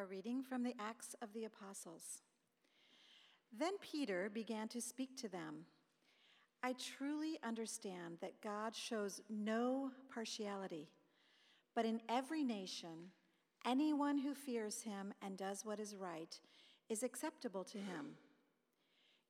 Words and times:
A 0.00 0.06
reading 0.06 0.42
from 0.42 0.62
the 0.62 0.74
Acts 0.80 1.14
of 1.20 1.34
the 1.34 1.44
Apostles. 1.44 2.22
Then 3.52 3.74
Peter 3.82 4.30
began 4.32 4.66
to 4.68 4.80
speak 4.80 5.14
to 5.18 5.28
them. 5.28 5.66
I 6.62 6.72
truly 6.72 7.38
understand 7.44 8.16
that 8.22 8.40
God 8.40 8.74
shows 8.74 9.20
no 9.28 9.90
partiality, 10.10 10.88
but 11.74 11.84
in 11.84 12.00
every 12.08 12.42
nation, 12.42 13.10
anyone 13.66 14.16
who 14.16 14.32
fears 14.32 14.80
him 14.80 15.12
and 15.20 15.36
does 15.36 15.66
what 15.66 15.78
is 15.78 15.94
right 15.94 16.40
is 16.88 17.02
acceptable 17.02 17.64
to 17.64 17.76
him. 17.76 18.16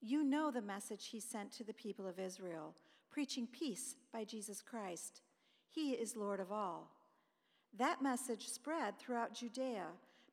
You 0.01 0.23
know 0.23 0.53
the 0.53 0.63
message 0.63 1.09
he 1.09 1.19
sent 1.19 1.51
to 1.55 1.65
the 1.65 1.75
people 1.75 2.07
of 2.07 2.21
Israel, 2.21 2.77
preaching 3.11 3.49
peace 3.51 3.97
by 4.13 4.23
Jesus 4.23 4.63
Christ. 4.63 5.23
He 5.69 5.95
is 5.95 6.15
Lord 6.15 6.39
of 6.39 6.53
all. 6.53 6.93
That 7.77 8.03
message 8.03 8.49
spread 8.49 9.01
throughout 9.01 9.35
Judea, 9.35 9.87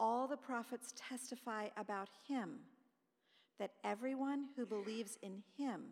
All 0.00 0.26
the 0.28 0.36
prophets 0.36 0.94
testify 0.96 1.68
about 1.76 2.08
him 2.26 2.60
that 3.58 3.72
everyone 3.82 4.46
who 4.56 4.64
believes 4.64 5.18
in 5.22 5.42
him 5.56 5.82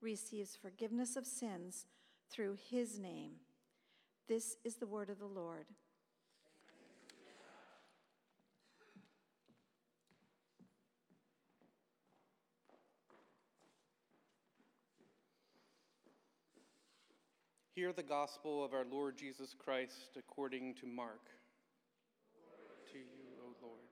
receives 0.00 0.56
forgiveness 0.56 1.16
of 1.16 1.26
sins 1.26 1.86
through 2.30 2.56
his 2.70 2.98
name. 2.98 3.32
This 4.28 4.56
is 4.64 4.76
the 4.76 4.86
word 4.86 5.08
of 5.08 5.18
the 5.18 5.26
Lord. 5.26 5.64
Hear 17.74 17.92
the 17.92 18.02
gospel 18.02 18.64
of 18.64 18.74
our 18.74 18.84
Lord 18.90 19.16
Jesus 19.16 19.54
Christ 19.56 20.16
according 20.18 20.74
to 20.80 20.86
Mark. 20.86 21.30
To 22.90 22.98
you, 22.98 23.04
O 23.40 23.54
Lord. 23.64 23.86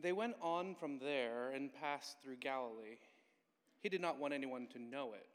They 0.00 0.12
went 0.12 0.36
on 0.40 0.74
from 0.74 0.98
there 0.98 1.50
and 1.50 1.72
passed 1.72 2.16
through 2.22 2.36
Galilee. 2.36 2.98
He 3.80 3.88
did 3.88 4.00
not 4.00 4.18
want 4.18 4.34
anyone 4.34 4.66
to 4.72 4.78
know 4.78 5.12
it, 5.14 5.26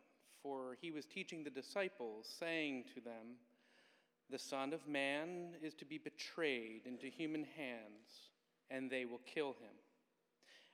for 0.41 0.77
he 0.81 0.91
was 0.91 1.05
teaching 1.05 1.43
the 1.43 1.49
disciples, 1.49 2.27
saying 2.39 2.85
to 2.95 3.01
them, 3.01 3.37
The 4.29 4.39
Son 4.39 4.73
of 4.73 4.87
Man 4.87 5.55
is 5.61 5.73
to 5.75 5.85
be 5.85 5.97
betrayed 5.97 6.81
into 6.85 7.07
human 7.07 7.45
hands, 7.55 8.31
and 8.69 8.89
they 8.89 9.05
will 9.05 9.21
kill 9.25 9.49
him. 9.49 9.75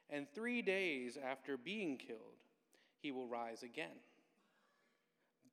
And 0.09 0.27
three 0.33 0.61
days 0.61 1.17
after 1.17 1.57
being 1.57 1.97
killed, 1.97 2.19
he 3.01 3.11
will 3.11 3.27
rise 3.27 3.63
again. 3.63 3.97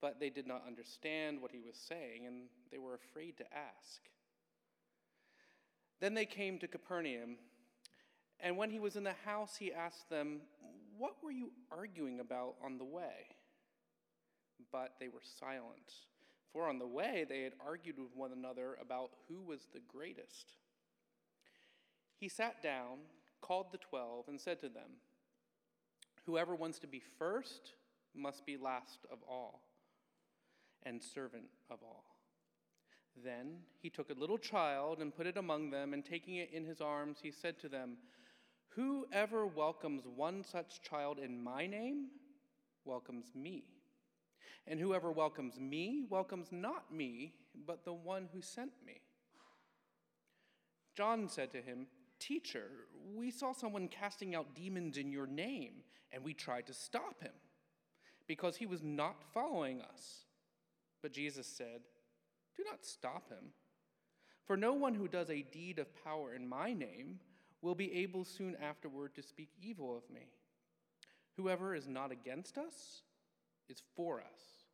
But 0.01 0.19
they 0.19 0.31
did 0.31 0.47
not 0.47 0.65
understand 0.67 1.41
what 1.41 1.53
he 1.53 1.61
was 1.61 1.77
saying, 1.77 2.27
and 2.27 2.49
they 2.71 2.79
were 2.79 2.95
afraid 2.95 3.37
to 3.39 3.45
ask. 3.55 4.01
Then 6.01 6.15
they 6.15 6.27
came 6.27 6.59
to 6.59 6.67
Capernaum, 6.67 7.37
and 8.43 8.57
when 8.57 8.71
he 8.71 8.81
was 8.81 8.97
in 8.97 9.05
the 9.05 9.15
house, 9.25 9.57
he 9.57 9.73
asked 9.73 10.11
them, 10.11 10.41
What 10.99 11.15
were 11.23 11.31
you 11.31 11.53
arguing 11.71 12.19
about 12.19 12.57
on 12.65 12.77
the 12.77 12.85
way? 12.85 13.37
But 14.73 14.95
they 14.99 15.09
were 15.09 15.23
silent, 15.39 15.93
for 16.53 16.69
on 16.69 16.79
the 16.79 16.87
way 16.87 17.25
they 17.29 17.43
had 17.43 17.53
argued 17.65 17.99
with 17.99 18.17
one 18.17 18.33
another 18.33 18.77
about 18.81 19.11
who 19.29 19.41
was 19.41 19.69
the 19.73 19.81
greatest. 19.87 20.57
He 22.19 22.29
sat 22.29 22.63
down, 22.63 22.99
called 23.41 23.67
the 23.71 23.79
twelve, 23.79 24.27
and 24.29 24.41
said 24.41 24.61
to 24.61 24.69
them, 24.69 24.99
Whoever 26.27 26.55
wants 26.55 26.79
to 26.81 26.87
be 26.87 27.03
first 27.19 27.75
must 28.15 28.45
be 28.45 28.57
last 28.57 29.01
of 29.11 29.19
all 29.29 29.63
and 30.85 31.03
servant 31.03 31.47
of 31.71 31.79
all. 31.83 32.05
Then 33.25 33.59
he 33.81 33.91
took 33.91 34.11
a 34.11 34.19
little 34.19 34.39
child 34.39 35.01
and 35.01 35.15
put 35.15 35.27
it 35.27 35.37
among 35.37 35.71
them, 35.71 35.93
and 35.93 36.05
taking 36.05 36.37
it 36.37 36.51
in 36.53 36.65
his 36.65 36.81
arms, 36.81 37.19
he 37.23 37.31
said 37.31 37.59
to 37.61 37.69
them, 37.69 37.99
Whoever 38.77 39.47
welcomes 39.47 40.05
one 40.07 40.45
such 40.45 40.81
child 40.81 41.19
in 41.19 41.43
my 41.43 41.67
name 41.67 42.07
welcomes 42.85 43.27
me. 43.35 43.65
And 44.67 44.81
whoever 44.81 45.11
welcomes 45.11 45.61
me 45.61 46.05
welcomes 46.09 46.49
not 46.51 46.95
me, 46.95 47.35
but 47.67 47.85
the 47.85 47.93
one 47.93 48.29
who 48.33 48.41
sent 48.41 48.73
me. 48.87 49.03
John 50.97 51.29
said 51.29 51.51
to 51.53 51.61
him, 51.61 51.87
Teacher, 52.19 52.69
we 53.15 53.31
saw 53.31 53.53
someone 53.53 53.89
casting 53.89 54.35
out 54.35 54.55
demons 54.55 54.97
in 54.97 55.11
your 55.11 55.27
name, 55.27 55.83
and 56.13 56.23
we 56.23 56.33
tried 56.33 56.67
to 56.69 56.75
stop 56.75 57.21
him 57.21 57.33
because 58.27 58.57
he 58.57 58.67
was 58.67 58.83
not 58.83 59.17
following 59.35 59.83
us. 59.83 60.25
But 61.03 61.13
Jesus 61.13 61.47
said, 61.47 61.81
Do 62.57 62.63
not 62.65 62.85
stop 62.87 63.29
him. 63.29 63.53
For 64.47 64.57
no 64.57 64.73
one 64.73 64.95
who 64.95 65.09
does 65.09 65.31
a 65.31 65.43
deed 65.43 65.79
of 65.79 66.05
power 66.05 66.35
in 66.35 66.49
my 66.49 66.73
name 66.73 67.19
will 67.63 67.75
be 67.77 67.93
able 67.95 68.25
soon 68.25 68.57
afterward 68.61 69.15
to 69.15 69.23
speak 69.23 69.49
evil 69.63 69.97
of 69.97 70.13
me. 70.13 70.27
Whoever 71.37 71.75
is 71.75 71.89
not 71.89 72.11
against 72.11 72.59
us 72.59 73.03
is 73.69 73.83
for 73.97 74.21
us. 74.21 74.67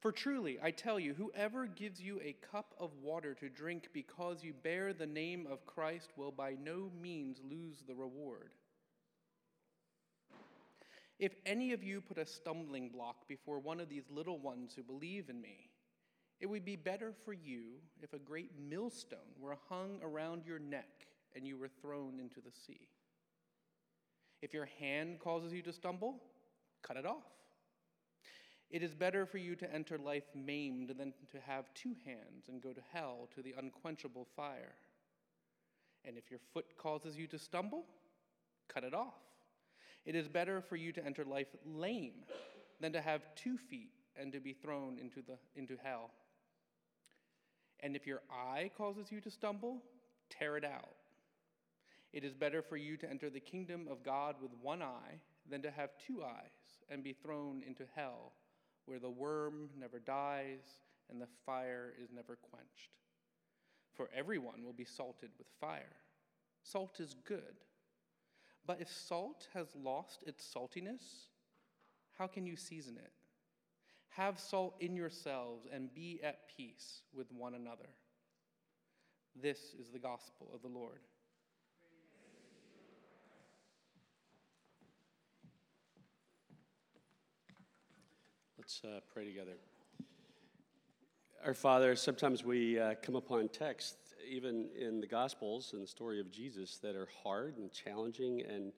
For 0.00 0.12
truly, 0.12 0.58
I 0.62 0.70
tell 0.70 0.98
you, 0.98 1.14
whoever 1.14 1.66
gives 1.66 2.00
you 2.00 2.20
a 2.22 2.36
cup 2.50 2.74
of 2.78 2.90
water 3.02 3.34
to 3.34 3.48
drink 3.48 3.88
because 3.92 4.42
you 4.42 4.54
bear 4.54 4.92
the 4.92 5.06
name 5.06 5.46
of 5.50 5.66
Christ 5.66 6.10
will 6.16 6.32
by 6.32 6.56
no 6.62 6.90
means 7.00 7.38
lose 7.48 7.82
the 7.86 7.94
reward. 7.94 8.54
If 11.18 11.34
any 11.44 11.72
of 11.72 11.84
you 11.84 12.00
put 12.00 12.16
a 12.16 12.24
stumbling 12.24 12.88
block 12.88 13.28
before 13.28 13.58
one 13.58 13.78
of 13.78 13.90
these 13.90 14.08
little 14.10 14.38
ones 14.38 14.72
who 14.74 14.82
believe 14.82 15.28
in 15.28 15.38
me, 15.38 15.68
it 16.40 16.46
would 16.46 16.64
be 16.64 16.76
better 16.76 17.12
for 17.26 17.34
you 17.34 17.74
if 18.02 18.14
a 18.14 18.18
great 18.18 18.52
millstone 18.58 19.18
were 19.38 19.58
hung 19.68 20.00
around 20.02 20.46
your 20.46 20.58
neck 20.58 21.09
and 21.34 21.46
you 21.46 21.56
were 21.56 21.70
thrown 21.80 22.18
into 22.20 22.40
the 22.40 22.52
sea. 22.66 22.88
If 24.42 24.54
your 24.54 24.68
hand 24.78 25.18
causes 25.20 25.52
you 25.52 25.62
to 25.62 25.72
stumble, 25.72 26.22
cut 26.82 26.96
it 26.96 27.06
off. 27.06 27.24
It 28.70 28.82
is 28.82 28.94
better 28.94 29.26
for 29.26 29.38
you 29.38 29.56
to 29.56 29.74
enter 29.74 29.98
life 29.98 30.24
maimed 30.34 30.90
than 30.90 31.12
to 31.32 31.40
have 31.44 31.74
two 31.74 31.96
hands 32.04 32.48
and 32.48 32.62
go 32.62 32.72
to 32.72 32.80
hell 32.92 33.28
to 33.34 33.42
the 33.42 33.54
unquenchable 33.58 34.26
fire. 34.36 34.74
And 36.04 36.16
if 36.16 36.30
your 36.30 36.40
foot 36.54 36.66
causes 36.78 37.16
you 37.16 37.26
to 37.28 37.38
stumble, 37.38 37.84
cut 38.72 38.84
it 38.84 38.94
off. 38.94 39.14
It 40.06 40.14
is 40.14 40.28
better 40.28 40.62
for 40.62 40.76
you 40.76 40.92
to 40.92 41.04
enter 41.04 41.24
life 41.24 41.48
lame 41.66 42.24
than 42.80 42.92
to 42.92 43.00
have 43.00 43.22
two 43.34 43.58
feet 43.58 43.90
and 44.16 44.32
to 44.32 44.40
be 44.40 44.52
thrown 44.52 44.98
into, 44.98 45.20
the, 45.20 45.36
into 45.56 45.76
hell. 45.82 46.10
And 47.80 47.96
if 47.96 48.06
your 48.06 48.22
eye 48.30 48.70
causes 48.76 49.10
you 49.10 49.20
to 49.20 49.30
stumble, 49.30 49.82
tear 50.30 50.56
it 50.56 50.64
out. 50.64 50.94
It 52.12 52.24
is 52.24 52.34
better 52.34 52.62
for 52.62 52.76
you 52.76 52.96
to 52.96 53.08
enter 53.08 53.30
the 53.30 53.40
kingdom 53.40 53.86
of 53.90 54.02
God 54.02 54.36
with 54.42 54.50
one 54.60 54.82
eye 54.82 55.20
than 55.48 55.62
to 55.62 55.70
have 55.70 55.90
two 56.04 56.22
eyes 56.24 56.82
and 56.88 57.04
be 57.04 57.12
thrown 57.12 57.62
into 57.66 57.84
hell, 57.94 58.32
where 58.86 58.98
the 58.98 59.10
worm 59.10 59.70
never 59.78 60.00
dies 60.00 60.64
and 61.08 61.20
the 61.20 61.28
fire 61.46 61.94
is 62.02 62.10
never 62.12 62.36
quenched. 62.36 62.96
For 63.94 64.08
everyone 64.16 64.64
will 64.64 64.72
be 64.72 64.84
salted 64.84 65.30
with 65.38 65.46
fire. 65.60 65.96
Salt 66.62 67.00
is 67.00 67.14
good. 67.24 67.64
But 68.66 68.80
if 68.80 68.90
salt 68.90 69.48
has 69.54 69.68
lost 69.74 70.22
its 70.26 70.44
saltiness, 70.44 71.28
how 72.18 72.26
can 72.26 72.46
you 72.46 72.56
season 72.56 72.96
it? 72.96 73.12
Have 74.10 74.38
salt 74.38 74.74
in 74.80 74.96
yourselves 74.96 75.66
and 75.72 75.94
be 75.94 76.20
at 76.22 76.48
peace 76.56 77.02
with 77.14 77.32
one 77.32 77.54
another. 77.54 77.88
This 79.40 79.74
is 79.80 79.90
the 79.90 79.98
gospel 79.98 80.50
of 80.52 80.62
the 80.62 80.68
Lord. 80.68 81.00
Let's 88.70 88.84
uh, 88.84 89.00
pray 89.12 89.24
together. 89.24 89.54
Our 91.44 91.54
Father, 91.54 91.96
sometimes 91.96 92.44
we 92.44 92.78
uh, 92.78 92.94
come 93.02 93.16
upon 93.16 93.48
texts, 93.48 94.14
even 94.30 94.68
in 94.78 95.00
the 95.00 95.08
Gospels 95.08 95.72
and 95.72 95.82
the 95.82 95.88
story 95.88 96.20
of 96.20 96.30
Jesus, 96.30 96.78
that 96.78 96.94
are 96.94 97.08
hard 97.24 97.56
and 97.56 97.72
challenging 97.72 98.42
and 98.42 98.72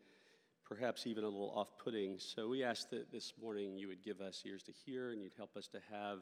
perhaps 0.64 1.06
even 1.06 1.24
a 1.24 1.28
little 1.28 1.52
off 1.54 1.76
putting. 1.76 2.18
So 2.18 2.48
we 2.48 2.64
ask 2.64 2.88
that 2.88 3.12
this 3.12 3.34
morning 3.42 3.76
you 3.76 3.86
would 3.88 4.02
give 4.02 4.22
us 4.22 4.42
ears 4.46 4.62
to 4.62 4.72
hear 4.72 5.12
and 5.12 5.20
you'd 5.20 5.36
help 5.36 5.58
us 5.58 5.68
to 5.68 5.78
have 5.90 6.20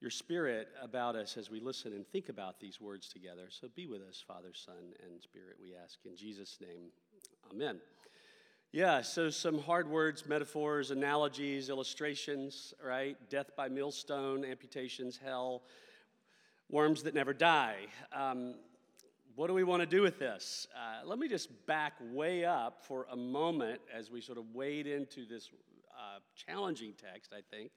your 0.00 0.12
spirit 0.12 0.68
about 0.80 1.16
us 1.16 1.36
as 1.36 1.50
we 1.50 1.58
listen 1.58 1.94
and 1.94 2.06
think 2.06 2.28
about 2.28 2.60
these 2.60 2.80
words 2.80 3.08
together. 3.08 3.46
So 3.48 3.66
be 3.74 3.88
with 3.88 4.02
us, 4.02 4.22
Father, 4.24 4.52
Son, 4.54 4.76
and 5.02 5.20
Spirit, 5.20 5.56
we 5.60 5.74
ask. 5.74 5.98
In 6.04 6.16
Jesus' 6.16 6.58
name, 6.60 6.90
amen. 7.52 7.80
Yeah, 8.74 9.02
so 9.02 9.30
some 9.30 9.60
hard 9.60 9.88
words, 9.88 10.26
metaphors, 10.26 10.90
analogies, 10.90 11.68
illustrations, 11.68 12.74
right? 12.84 13.16
Death 13.30 13.52
by 13.56 13.68
millstone, 13.68 14.44
amputations, 14.44 15.16
hell, 15.16 15.62
worms 16.68 17.04
that 17.04 17.14
never 17.14 17.32
die. 17.32 17.86
Um, 18.12 18.56
what 19.36 19.46
do 19.46 19.54
we 19.54 19.62
want 19.62 19.82
to 19.82 19.86
do 19.86 20.02
with 20.02 20.18
this? 20.18 20.66
Uh, 20.74 21.06
let 21.06 21.20
me 21.20 21.28
just 21.28 21.50
back 21.66 21.92
way 22.10 22.44
up 22.44 22.82
for 22.84 23.06
a 23.12 23.16
moment 23.16 23.80
as 23.96 24.10
we 24.10 24.20
sort 24.20 24.38
of 24.38 24.44
wade 24.52 24.88
into 24.88 25.24
this 25.24 25.50
uh, 25.96 26.18
challenging 26.34 26.94
text, 27.00 27.32
I 27.32 27.42
think, 27.56 27.70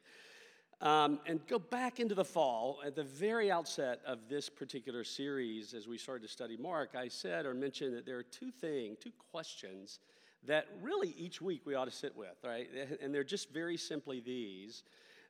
um, 0.82 1.20
and 1.28 1.46
go 1.46 1.60
back 1.60 2.00
into 2.00 2.16
the 2.16 2.26
fall. 2.26 2.80
At 2.84 2.96
the 2.96 3.04
very 3.04 3.52
outset 3.52 4.00
of 4.04 4.28
this 4.30 4.50
particular 4.50 5.04
series, 5.04 5.76
as 5.76 5.88
we 5.88 6.00
started 6.00 6.24
to 6.24 6.34
study 6.34 6.58
Mark, 6.58 6.96
I 6.98 7.08
said 7.08 7.46
or 7.46 7.54
mentioned 7.54 7.96
that 7.96 8.08
there 8.08 8.18
are 8.18 8.24
two 8.24 8.50
things, 8.50 8.98
two 9.00 9.12
questions 9.30 10.00
that 10.46 10.68
really 10.82 11.14
each 11.18 11.42
week 11.42 11.62
we 11.66 11.76
ought 11.76 11.86
to 11.86 11.92
sit 11.92 12.16
with, 12.16 12.38
right? 12.44 12.68
And 13.02 13.14
they're 13.14 13.24
just 13.24 13.52
very 13.52 13.78
simply 13.78 14.20
these 14.20 14.84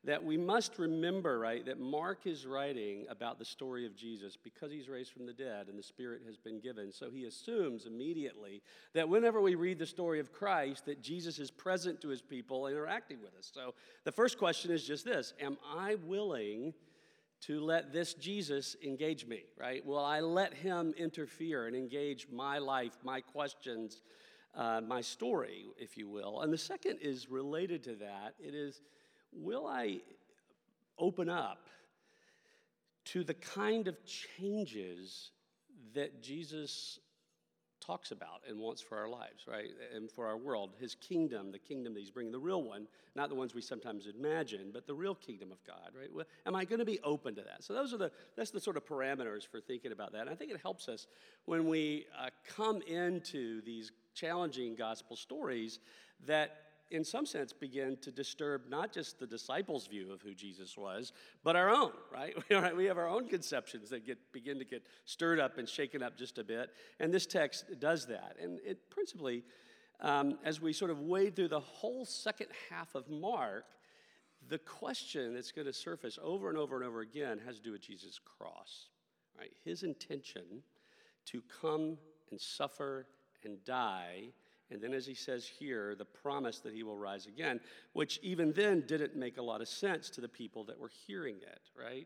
that 0.04 0.24
we 0.24 0.38
must 0.38 0.80
remember, 0.80 1.40
right, 1.40 1.66
that 1.66 1.80
Mark 1.80 2.28
is 2.28 2.46
writing 2.46 3.06
about 3.10 3.40
the 3.40 3.46
story 3.46 3.86
of 3.86 3.96
Jesus 3.96 4.38
because 4.38 4.72
he's 4.72 4.88
raised 4.88 5.12
from 5.12 5.26
the 5.26 5.34
dead 5.34 5.68
and 5.68 5.78
the 5.78 5.84
Spirit 5.84 6.22
has 6.26 6.38
been 6.38 6.60
given. 6.60 6.92
So 6.92 7.10
he 7.10 7.26
assumes 7.26 7.86
immediately 7.86 8.62
that 8.94 9.10
whenever 9.10 9.42
we 9.42 9.56
read 9.56 9.80
the 9.80 9.86
story 9.86 10.20
of 10.20 10.32
Christ, 10.32 10.86
that 10.86 11.02
Jesus 11.02 11.40
is 11.40 11.52
present 11.52 12.00
to 12.02 12.10
his 12.10 12.22
people, 12.22 12.68
interacting 12.68 13.22
with 13.22 13.36
us. 13.38 13.52
So 13.54 13.74
the 14.06 14.12
first 14.12 14.38
question 14.38 14.72
is 14.72 14.86
just 14.86 15.04
this 15.04 15.34
Am 15.42 15.58
I 15.76 15.96
willing? 15.96 16.74
to 17.40 17.60
let 17.60 17.94
this 17.94 18.16
Jesus 18.16 18.76
engage 18.84 19.28
me, 19.28 19.44
right? 19.60 19.86
Will 19.86 20.04
I 20.04 20.22
let 20.22 20.56
him 20.56 20.96
interfere 20.98 21.68
and 21.68 21.76
engage 21.76 22.28
my 22.32 22.58
life, 22.58 22.98
my 23.04 23.22
questions, 23.22 24.02
uh, 24.56 24.82
my 24.82 25.02
story, 25.02 25.66
if 25.78 25.98
you 25.98 26.08
will. 26.08 26.42
And 26.42 26.52
the 26.52 26.58
second 26.58 27.00
is 27.02 27.30
related 27.30 27.84
to 27.84 27.96
that. 27.96 28.36
It 28.40 28.56
is, 28.56 28.82
will 29.32 29.68
I 29.68 30.00
open 30.98 31.30
up 31.30 31.70
to 33.06 33.24
the 33.24 33.34
kind 33.34 33.88
of 33.88 33.98
changes 34.06 35.32
that 35.94 36.22
Jesus 36.22 37.00
talks 37.80 38.12
about 38.12 38.42
and 38.48 38.60
wants 38.60 38.82
for 38.82 38.98
our 38.98 39.08
lives, 39.08 39.46
right? 39.48 39.70
And 39.96 40.12
for 40.12 40.28
our 40.28 40.36
world, 40.36 40.72
his 40.80 40.96
kingdom, 40.96 41.52
the 41.52 41.60
kingdom 41.60 41.94
that 41.94 42.00
he's 42.02 42.12
bringing, 42.12 42.34
the 42.34 42.40
real 42.40 42.62
one, 42.62 42.88
not 43.16 43.30
the 43.30 43.36
ones 43.36 43.56
we 43.56 43.62
sometimes 43.62 44.08
imagine, 44.08 44.72
but 44.74 44.86
the 44.86 44.94
real 44.94 45.16
kingdom 45.16 45.52
of 45.52 45.64
God, 45.66 45.92
right? 45.98 46.14
Well, 46.14 46.26
am 46.46 46.56
I 46.56 46.66
going 46.66 46.80
to 46.80 46.86
be 46.86 47.00
open 47.02 47.36
to 47.36 47.42
that? 47.44 47.64
So 47.64 47.74
those 47.74 47.94
are 47.94 47.98
the 47.98 48.12
that's 48.36 48.52
the 48.52 48.60
sort 48.60 48.76
of 48.76 48.86
parameters 48.86 49.48
for 49.48 49.62
thinking 49.62 49.94
about 49.94 50.12
that. 50.12 50.22
And 50.22 50.30
I 50.30 50.36
think 50.36 50.52
it 50.52 50.60
helps 50.62 50.90
us 50.90 51.08
when 51.46 51.68
we 51.68 52.08
uh, 52.20 52.30
come 52.56 52.82
into 52.82 53.62
these 53.62 53.92
challenging 54.18 54.76
gospel 54.76 55.16
stories 55.16 55.80
that 56.26 56.68
in 56.90 57.04
some 57.04 57.26
sense 57.26 57.52
begin 57.54 57.98
to 57.98 58.12
disturb 58.12 58.70
not 58.70 58.94
just 58.94 59.20
the 59.20 59.28
disciples' 59.28 59.88
view 59.88 60.12
of 60.12 60.22
who 60.22 60.34
Jesus 60.34 60.78
was, 60.78 61.12
but 61.44 61.56
our 61.56 61.70
own, 61.70 61.92
right? 62.12 62.36
We 62.76 62.86
have 62.86 62.98
our 62.98 63.10
own 63.10 63.28
conceptions 63.28 63.90
that 63.90 64.06
get, 64.06 64.18
begin 64.32 64.58
to 64.60 64.66
get 64.66 64.84
stirred 65.06 65.40
up 65.40 65.58
and 65.58 65.68
shaken 65.68 66.02
up 66.02 66.18
just 66.18 66.38
a 66.38 66.44
bit. 66.44 66.70
And 67.00 67.14
this 67.14 67.26
text 67.26 67.66
does 67.80 68.06
that. 68.08 68.38
And 68.42 68.60
it 68.66 68.90
principally, 68.90 69.44
um, 70.00 70.38
as 70.44 70.62
we 70.62 70.74
sort 70.74 70.92
of 70.92 71.02
wade 71.02 71.36
through 71.36 71.50
the 71.50 71.60
whole 71.60 72.06
second 72.06 72.48
half 72.70 72.96
of 72.96 73.10
Mark, 73.10 73.66
the 74.48 74.60
question 74.60 75.34
that's 75.34 75.52
going 75.52 75.68
to 75.68 75.74
surface 75.74 76.18
over 76.22 76.50
and 76.50 76.58
over 76.58 76.78
and 76.78 76.86
over 76.86 77.02
again 77.02 77.40
has 77.46 77.58
to 77.58 77.62
do 77.62 77.72
with 77.72 77.82
Jesus' 77.82 78.20
cross, 78.38 78.88
right? 79.38 79.52
His 79.66 79.84
intention 79.84 80.64
to 81.26 81.44
come 81.62 81.98
and 82.32 82.40
suffer 82.40 83.08
and 83.48 83.64
die. 83.66 84.26
And 84.70 84.82
then, 84.82 84.94
as 84.94 85.08
he 85.08 85.16
says 85.16 85.48
here, 85.48 85.96
the 85.96 86.06
promise 86.06 86.60
that 86.60 86.74
he 86.74 86.84
will 86.84 86.98
rise 86.98 87.26
again, 87.26 87.60
which 87.94 88.20
even 88.22 88.52
then 88.52 88.84
didn't 88.86 89.16
make 89.16 89.38
a 89.38 89.42
lot 89.42 89.62
of 89.62 89.68
sense 89.68 90.10
to 90.12 90.22
the 90.22 90.28
people 90.28 90.66
that 90.66 90.78
were 90.78 90.92
hearing 91.08 91.38
it, 91.38 91.62
right? 91.80 92.06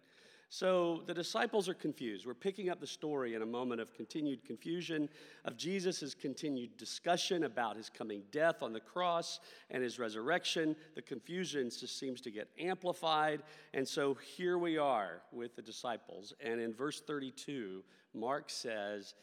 So 0.53 1.03
the 1.07 1.13
disciples 1.13 1.69
are 1.69 1.73
confused. 1.73 2.25
We're 2.25 2.33
picking 2.33 2.69
up 2.69 2.81
the 2.81 2.85
story 2.85 3.35
in 3.35 3.41
a 3.41 3.45
moment 3.45 3.79
of 3.79 3.93
continued 3.93 4.43
confusion, 4.43 5.07
of 5.45 5.55
Jesus' 5.55 6.13
continued 6.13 6.75
discussion 6.75 7.45
about 7.45 7.77
his 7.77 7.89
coming 7.89 8.23
death 8.33 8.61
on 8.61 8.73
the 8.73 8.81
cross 8.81 9.39
and 9.69 9.81
his 9.81 9.97
resurrection. 9.97 10.75
The 10.93 11.03
confusion 11.03 11.69
just 11.69 11.97
seems 11.97 12.19
to 12.21 12.31
get 12.31 12.49
amplified. 12.59 13.43
And 13.73 13.87
so 13.87 14.17
here 14.35 14.57
we 14.57 14.77
are 14.77 15.21
with 15.31 15.55
the 15.55 15.61
disciples. 15.61 16.33
And 16.41 16.59
in 16.59 16.73
verse 16.73 16.99
32, 16.99 17.81
Mark 18.13 18.49
says, 18.49 19.15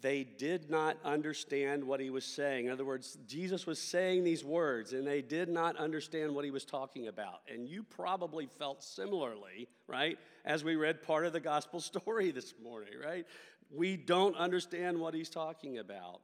they 0.00 0.24
did 0.24 0.70
not 0.70 0.96
understand 1.04 1.84
what 1.84 2.00
he 2.00 2.10
was 2.10 2.24
saying. 2.24 2.66
In 2.66 2.72
other 2.72 2.84
words, 2.84 3.18
Jesus 3.26 3.66
was 3.66 3.78
saying 3.78 4.24
these 4.24 4.44
words 4.44 4.92
and 4.92 5.06
they 5.06 5.22
did 5.22 5.48
not 5.48 5.76
understand 5.76 6.34
what 6.34 6.44
he 6.44 6.50
was 6.50 6.64
talking 6.64 7.08
about. 7.08 7.40
And 7.52 7.68
you 7.68 7.82
probably 7.82 8.48
felt 8.58 8.82
similarly, 8.82 9.68
right, 9.86 10.18
as 10.44 10.64
we 10.64 10.76
read 10.76 11.02
part 11.02 11.26
of 11.26 11.32
the 11.32 11.40
gospel 11.40 11.80
story 11.80 12.30
this 12.30 12.54
morning, 12.62 12.94
right? 13.02 13.26
We 13.70 13.96
don't 13.96 14.36
understand 14.36 14.98
what 14.98 15.14
he's 15.14 15.30
talking 15.30 15.78
about, 15.78 16.20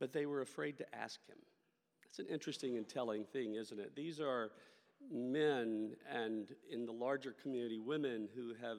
but 0.00 0.12
they 0.12 0.26
were 0.26 0.40
afraid 0.40 0.78
to 0.78 0.94
ask 0.94 1.20
him. 1.28 1.38
That's 2.02 2.18
an 2.18 2.26
interesting 2.32 2.76
and 2.76 2.88
telling 2.88 3.24
thing, 3.24 3.54
isn't 3.54 3.78
it? 3.78 3.94
These 3.94 4.20
are 4.20 4.50
men 5.12 5.94
and 6.10 6.48
in 6.70 6.86
the 6.86 6.92
larger 6.92 7.34
community, 7.42 7.78
women 7.78 8.28
who 8.34 8.54
have 8.62 8.78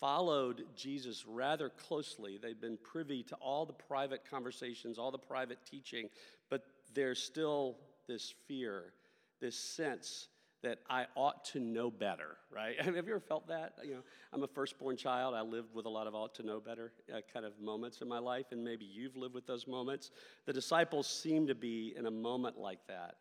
followed 0.00 0.64
Jesus 0.76 1.24
rather 1.26 1.68
closely. 1.70 2.38
They've 2.40 2.60
been 2.60 2.78
privy 2.82 3.22
to 3.24 3.34
all 3.36 3.66
the 3.66 3.72
private 3.72 4.22
conversations, 4.28 4.98
all 4.98 5.10
the 5.10 5.18
private 5.18 5.58
teaching, 5.68 6.08
but 6.50 6.64
there's 6.94 7.22
still 7.22 7.76
this 8.06 8.34
fear, 8.46 8.92
this 9.40 9.56
sense 9.56 10.28
that 10.62 10.78
I 10.90 11.06
ought 11.14 11.44
to 11.46 11.60
know 11.60 11.90
better, 11.90 12.36
right? 12.50 12.80
Have 12.80 12.94
you 12.94 12.98
ever 12.98 13.20
felt 13.20 13.46
that? 13.48 13.74
You 13.84 13.94
know, 13.94 14.02
I'm 14.32 14.42
a 14.42 14.48
firstborn 14.48 14.96
child. 14.96 15.34
I 15.34 15.42
lived 15.42 15.74
with 15.74 15.86
a 15.86 15.90
lot 15.90 16.06
of 16.06 16.14
ought 16.14 16.34
to 16.36 16.42
know 16.42 16.60
better 16.60 16.92
uh, 17.12 17.20
kind 17.32 17.46
of 17.46 17.58
moments 17.60 18.00
in 18.00 18.08
my 18.08 18.18
life, 18.18 18.46
and 18.50 18.64
maybe 18.64 18.84
you've 18.84 19.16
lived 19.16 19.34
with 19.34 19.46
those 19.46 19.66
moments. 19.66 20.10
The 20.46 20.52
disciples 20.52 21.06
seem 21.06 21.46
to 21.46 21.54
be 21.54 21.94
in 21.96 22.06
a 22.06 22.10
moment 22.10 22.58
like 22.58 22.80
that. 22.88 23.16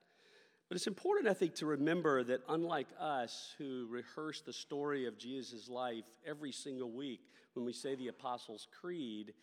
But 0.70 0.76
it's 0.76 0.88
important, 0.88 1.30
I 1.30 1.34
think, 1.34 1.56
to 1.56 1.66
remember 1.66 2.24
that 2.26 2.42
unlike 2.50 2.88
us 3.00 3.54
who 3.58 3.88
rehearse 3.90 4.42
the 4.42 4.52
story 4.52 5.06
of 5.06 5.18
Jesus' 5.18 5.70
life 5.70 6.04
every 6.26 6.52
single 6.52 6.92
week 6.92 7.22
when 7.54 7.66
we 7.66 7.74
say 7.74 7.96
the 7.96 8.10
Apostles' 8.10 8.68
Creed, 8.80 9.34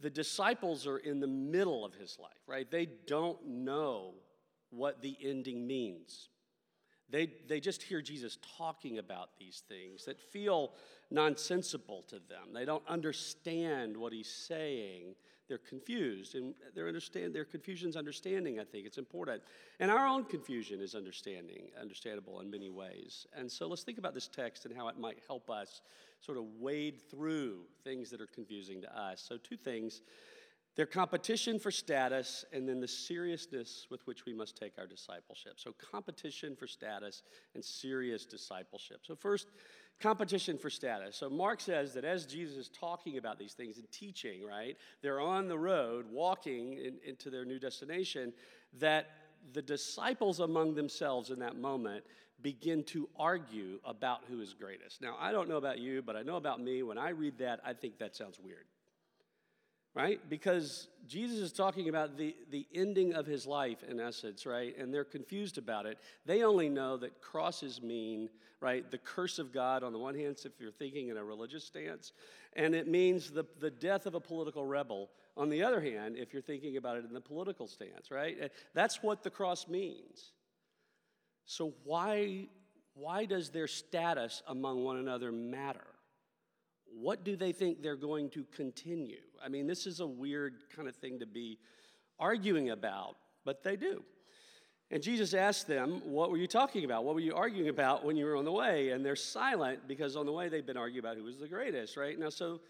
the 0.00 0.10
disciples 0.10 0.86
are 0.86 0.98
in 0.98 1.20
the 1.20 1.26
middle 1.26 1.84
of 1.84 1.94
his 1.94 2.18
life, 2.20 2.38
right? 2.46 2.70
They 2.70 2.86
don't 3.06 3.44
know 3.46 4.14
what 4.70 5.00
the 5.00 5.16
ending 5.22 5.66
means. 5.66 6.28
They, 7.10 7.32
they 7.48 7.60
just 7.60 7.82
hear 7.82 8.02
Jesus 8.02 8.36
talking 8.58 8.98
about 8.98 9.30
these 9.38 9.62
things 9.68 10.04
that 10.04 10.20
feel 10.20 10.72
nonsensical 11.10 12.02
to 12.08 12.16
them. 12.16 12.52
They 12.52 12.66
don't 12.66 12.86
understand 12.86 13.96
what 13.96 14.12
he's 14.12 14.30
saying 14.30 15.14
they're 15.48 15.58
confused 15.58 16.34
and 16.34 16.54
their 16.74 16.86
understand 16.88 17.34
their 17.34 17.44
confusion's 17.44 17.96
understanding 17.96 18.60
i 18.60 18.64
think. 18.64 18.86
It's 18.86 18.98
important. 18.98 19.42
And 19.80 19.90
our 19.90 20.06
own 20.06 20.24
confusion 20.24 20.80
is 20.80 20.94
understanding 20.94 21.70
understandable 21.80 22.40
in 22.40 22.50
many 22.50 22.70
ways. 22.70 23.26
And 23.36 23.50
so 23.50 23.66
let's 23.66 23.82
think 23.82 23.98
about 23.98 24.14
this 24.14 24.28
text 24.28 24.64
and 24.64 24.74
how 24.74 24.88
it 24.88 24.98
might 24.98 25.18
help 25.26 25.50
us 25.50 25.80
sort 26.20 26.38
of 26.38 26.44
wade 26.58 27.00
through 27.10 27.60
things 27.84 28.10
that 28.10 28.20
are 28.20 28.26
confusing 28.26 28.80
to 28.82 28.98
us. 28.98 29.24
So 29.26 29.36
two 29.36 29.56
things 29.56 30.02
their 30.78 30.86
competition 30.86 31.58
for 31.58 31.70
status 31.70 32.46
and 32.54 32.66
then 32.66 32.80
the 32.80 32.88
seriousness 32.88 33.86
with 33.90 34.06
which 34.06 34.24
we 34.24 34.32
must 34.32 34.56
take 34.56 34.78
our 34.78 34.86
discipleship 34.86 35.54
so 35.56 35.74
competition 35.90 36.56
for 36.56 36.66
status 36.66 37.22
and 37.54 37.62
serious 37.62 38.24
discipleship 38.24 39.00
so 39.02 39.14
first 39.14 39.48
competition 40.00 40.58
for 40.58 40.70
status. 40.70 41.16
So 41.16 41.28
Mark 41.28 41.60
says 41.60 41.94
that 41.94 42.04
as 42.04 42.26
Jesus 42.26 42.56
is 42.56 42.68
talking 42.68 43.18
about 43.18 43.38
these 43.38 43.54
things 43.54 43.78
and 43.78 43.90
teaching, 43.90 44.44
right, 44.44 44.76
they're 45.02 45.20
on 45.20 45.48
the 45.48 45.58
road 45.58 46.06
walking 46.10 46.74
in, 46.74 46.98
into 47.04 47.30
their 47.30 47.44
new 47.44 47.58
destination, 47.58 48.32
that 48.78 49.06
the 49.52 49.62
disciples 49.62 50.40
among 50.40 50.74
themselves 50.74 51.30
in 51.30 51.38
that 51.40 51.56
moment 51.56 52.04
begin 52.40 52.84
to 52.84 53.08
argue 53.18 53.80
about 53.84 54.20
who 54.28 54.40
is 54.40 54.54
greatest. 54.54 55.02
Now, 55.02 55.16
I 55.18 55.32
don't 55.32 55.48
know 55.48 55.56
about 55.56 55.78
you, 55.78 56.02
but 56.02 56.14
I 56.14 56.22
know 56.22 56.36
about 56.36 56.60
me. 56.60 56.84
When 56.84 56.98
I 56.98 57.08
read 57.08 57.38
that, 57.38 57.60
I 57.64 57.72
think 57.72 57.98
that 57.98 58.14
sounds 58.14 58.38
weird. 58.38 58.64
Right? 59.98 60.20
Because 60.30 60.86
Jesus 61.08 61.38
is 61.38 61.52
talking 61.52 61.88
about 61.88 62.16
the, 62.16 62.36
the 62.52 62.68
ending 62.72 63.14
of 63.14 63.26
his 63.26 63.48
life, 63.48 63.82
in 63.82 63.98
essence, 63.98 64.46
right? 64.46 64.78
And 64.78 64.94
they're 64.94 65.02
confused 65.02 65.58
about 65.58 65.86
it. 65.86 65.98
They 66.24 66.44
only 66.44 66.68
know 66.68 66.96
that 66.98 67.20
crosses 67.20 67.82
mean, 67.82 68.30
right, 68.60 68.88
the 68.88 68.98
curse 68.98 69.40
of 69.40 69.52
God 69.52 69.82
on 69.82 69.92
the 69.92 69.98
one 69.98 70.14
hand, 70.14 70.36
if 70.44 70.52
you're 70.60 70.70
thinking 70.70 71.08
in 71.08 71.16
a 71.16 71.24
religious 71.24 71.64
stance, 71.64 72.12
and 72.52 72.76
it 72.76 72.86
means 72.86 73.32
the, 73.32 73.44
the 73.58 73.72
death 73.72 74.06
of 74.06 74.14
a 74.14 74.20
political 74.20 74.64
rebel 74.64 75.10
on 75.36 75.48
the 75.48 75.64
other 75.64 75.80
hand, 75.80 76.16
if 76.16 76.32
you're 76.32 76.42
thinking 76.42 76.76
about 76.76 76.96
it 76.96 77.04
in 77.04 77.12
the 77.12 77.20
political 77.20 77.66
stance, 77.66 78.12
right? 78.12 78.36
Eh, 78.40 78.48
that's 78.74 79.02
what 79.02 79.24
the 79.24 79.30
cross 79.30 79.66
means. 79.66 80.30
So, 81.44 81.74
why, 81.82 82.46
why 82.94 83.24
does 83.24 83.50
their 83.50 83.66
status 83.66 84.42
among 84.46 84.84
one 84.84 84.98
another 84.98 85.32
matter? 85.32 85.86
What 86.94 87.24
do 87.24 87.36
they 87.36 87.52
think 87.52 87.82
they're 87.82 87.96
going 87.96 88.30
to 88.30 88.44
continue? 88.54 89.20
I 89.44 89.48
mean, 89.48 89.66
this 89.66 89.86
is 89.86 90.00
a 90.00 90.06
weird 90.06 90.64
kind 90.74 90.88
of 90.88 90.96
thing 90.96 91.18
to 91.20 91.26
be 91.26 91.58
arguing 92.18 92.70
about, 92.70 93.16
but 93.44 93.62
they 93.62 93.76
do. 93.76 94.02
And 94.90 95.02
Jesus 95.02 95.34
asked 95.34 95.66
them, 95.66 96.00
What 96.04 96.30
were 96.30 96.38
you 96.38 96.46
talking 96.46 96.84
about? 96.84 97.04
What 97.04 97.14
were 97.14 97.20
you 97.20 97.34
arguing 97.34 97.68
about 97.68 98.04
when 98.04 98.16
you 98.16 98.24
were 98.24 98.36
on 98.36 98.44
the 98.44 98.52
way? 98.52 98.90
And 98.90 99.04
they're 99.04 99.16
silent 99.16 99.86
because 99.86 100.16
on 100.16 100.24
the 100.24 100.32
way 100.32 100.48
they've 100.48 100.64
been 100.64 100.78
arguing 100.78 101.04
about 101.04 101.16
who 101.16 101.24
was 101.24 101.38
the 101.38 101.48
greatest, 101.48 101.96
right? 101.96 102.18
Now, 102.18 102.30
so 102.30 102.60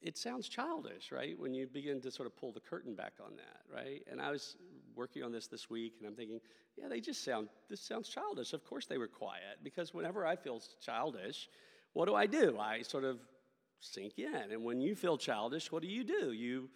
it 0.00 0.16
sounds 0.16 0.48
childish, 0.48 1.10
right? 1.10 1.38
When 1.38 1.52
you 1.52 1.66
begin 1.66 2.00
to 2.02 2.10
sort 2.12 2.26
of 2.26 2.36
pull 2.36 2.52
the 2.52 2.60
curtain 2.60 2.94
back 2.94 3.14
on 3.24 3.32
that, 3.36 3.74
right? 3.74 4.02
And 4.10 4.20
I 4.20 4.30
was 4.30 4.56
working 4.94 5.24
on 5.24 5.32
this 5.32 5.48
this 5.48 5.68
week 5.68 5.94
and 5.98 6.08
I'm 6.08 6.14
thinking, 6.14 6.40
yeah, 6.76 6.86
they 6.88 7.00
just 7.00 7.24
sound, 7.24 7.48
this 7.68 7.80
sounds 7.80 8.08
childish. 8.08 8.52
Of 8.52 8.64
course 8.64 8.86
they 8.86 8.98
were 8.98 9.08
quiet 9.08 9.58
because 9.64 9.92
whenever 9.92 10.24
I 10.24 10.36
feel 10.36 10.62
childish, 10.80 11.48
what 11.92 12.06
do 12.06 12.14
I 12.14 12.26
do? 12.26 12.58
I 12.58 12.82
sort 12.82 13.04
of 13.04 13.18
sink 13.80 14.18
in. 14.18 14.52
And 14.52 14.64
when 14.64 14.80
you 14.80 14.94
feel 14.94 15.16
childish, 15.18 15.70
what 15.70 15.82
do 15.82 15.88
you 15.88 16.04
do? 16.04 16.32
You, 16.32 16.68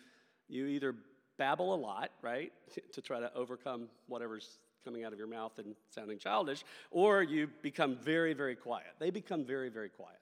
you 0.48 0.66
either 0.66 0.94
babble 1.38 1.74
a 1.74 1.76
lot, 1.76 2.10
right, 2.22 2.52
to 2.92 3.00
try 3.00 3.20
to 3.20 3.32
overcome 3.34 3.88
whatever's 4.06 4.58
coming 4.84 5.04
out 5.04 5.12
of 5.12 5.18
your 5.18 5.28
mouth 5.28 5.58
and 5.58 5.74
sounding 5.90 6.18
childish, 6.18 6.64
or 6.90 7.22
you 7.22 7.48
become 7.62 7.96
very, 7.96 8.34
very 8.34 8.56
quiet. 8.56 8.88
They 8.98 9.10
become 9.10 9.44
very, 9.44 9.68
very 9.68 9.88
quiet. 9.88 10.18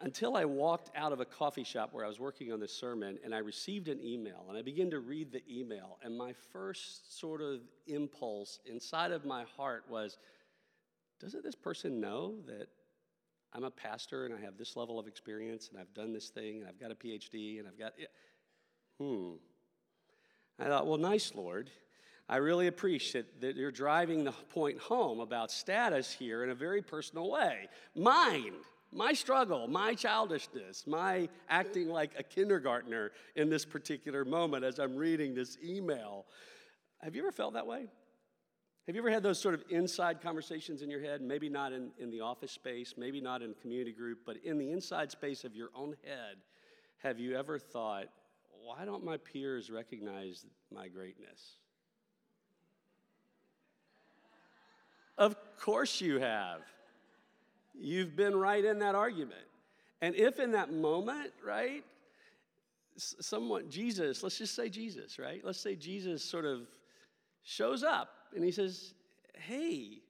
Until 0.00 0.36
I 0.36 0.44
walked 0.44 0.90
out 0.96 1.12
of 1.12 1.20
a 1.20 1.24
coffee 1.24 1.62
shop 1.62 1.90
where 1.92 2.04
I 2.04 2.08
was 2.08 2.18
working 2.18 2.52
on 2.52 2.58
this 2.58 2.72
sermon 2.72 3.20
and 3.24 3.32
I 3.32 3.38
received 3.38 3.86
an 3.86 4.00
email 4.04 4.46
and 4.48 4.58
I 4.58 4.62
began 4.62 4.90
to 4.90 4.98
read 4.98 5.30
the 5.30 5.42
email, 5.48 5.98
and 6.02 6.18
my 6.18 6.32
first 6.52 7.20
sort 7.20 7.40
of 7.40 7.60
impulse 7.86 8.58
inside 8.66 9.12
of 9.12 9.24
my 9.24 9.44
heart 9.56 9.84
was, 9.88 10.18
doesn't 11.22 11.44
this 11.44 11.54
person 11.54 12.00
know 12.00 12.34
that 12.46 12.66
I'm 13.52 13.62
a 13.62 13.70
pastor 13.70 14.26
and 14.26 14.34
I 14.34 14.40
have 14.40 14.58
this 14.58 14.76
level 14.76 14.98
of 14.98 15.06
experience 15.06 15.68
and 15.70 15.80
I've 15.80 15.94
done 15.94 16.12
this 16.12 16.30
thing 16.30 16.60
and 16.60 16.68
I've 16.68 16.80
got 16.80 16.90
a 16.90 16.96
PhD 16.96 17.60
and 17.60 17.68
I've 17.68 17.78
got, 17.78 17.92
hmm. 18.98 19.34
I 20.58 20.66
thought, 20.66 20.86
well, 20.86 20.98
nice, 20.98 21.32
Lord. 21.34 21.70
I 22.28 22.36
really 22.36 22.66
appreciate 22.66 23.40
that 23.40 23.56
you're 23.56 23.70
driving 23.70 24.24
the 24.24 24.32
point 24.32 24.78
home 24.78 25.20
about 25.20 25.52
status 25.52 26.12
here 26.12 26.42
in 26.42 26.50
a 26.50 26.54
very 26.54 26.82
personal 26.82 27.30
way. 27.30 27.68
Mine, 27.94 28.54
my 28.92 29.12
struggle, 29.12 29.68
my 29.68 29.94
childishness, 29.94 30.86
my 30.86 31.28
acting 31.48 31.88
like 31.88 32.12
a 32.18 32.22
kindergartner 32.22 33.12
in 33.36 33.48
this 33.48 33.64
particular 33.64 34.24
moment 34.24 34.64
as 34.64 34.78
I'm 34.78 34.96
reading 34.96 35.34
this 35.34 35.56
email. 35.62 36.26
Have 37.02 37.14
you 37.14 37.22
ever 37.22 37.32
felt 37.32 37.54
that 37.54 37.66
way? 37.66 37.86
Have 38.86 38.96
you 38.96 39.00
ever 39.00 39.10
had 39.10 39.22
those 39.22 39.38
sort 39.38 39.54
of 39.54 39.62
inside 39.70 40.20
conversations 40.20 40.82
in 40.82 40.90
your 40.90 41.00
head? 41.00 41.22
Maybe 41.22 41.48
not 41.48 41.72
in, 41.72 41.90
in 41.98 42.10
the 42.10 42.20
office 42.20 42.50
space, 42.50 42.94
maybe 42.96 43.20
not 43.20 43.40
in 43.40 43.54
community 43.54 43.92
group, 43.92 44.20
but 44.26 44.38
in 44.44 44.58
the 44.58 44.72
inside 44.72 45.12
space 45.12 45.44
of 45.44 45.54
your 45.54 45.68
own 45.74 45.94
head. 46.04 46.38
Have 46.98 47.20
you 47.20 47.36
ever 47.36 47.60
thought, 47.60 48.06
why 48.64 48.84
don't 48.84 49.04
my 49.04 49.18
peers 49.18 49.70
recognize 49.70 50.44
my 50.74 50.88
greatness? 50.88 51.58
Of 55.16 55.36
course 55.60 56.00
you 56.00 56.18
have. 56.18 56.62
You've 57.74 58.16
been 58.16 58.34
right 58.34 58.64
in 58.64 58.80
that 58.80 58.96
argument. 58.96 59.46
And 60.00 60.16
if 60.16 60.40
in 60.40 60.52
that 60.52 60.72
moment, 60.72 61.32
right, 61.44 61.84
someone, 62.96 63.70
Jesus, 63.70 64.24
let's 64.24 64.38
just 64.38 64.56
say 64.56 64.68
Jesus, 64.68 65.20
right? 65.20 65.40
Let's 65.44 65.60
say 65.60 65.76
Jesus 65.76 66.24
sort 66.24 66.44
of 66.44 66.62
shows 67.44 67.84
up 67.84 68.08
and 68.34 68.44
he 68.44 68.50
says, 68.50 68.94
Hey, 69.34 70.02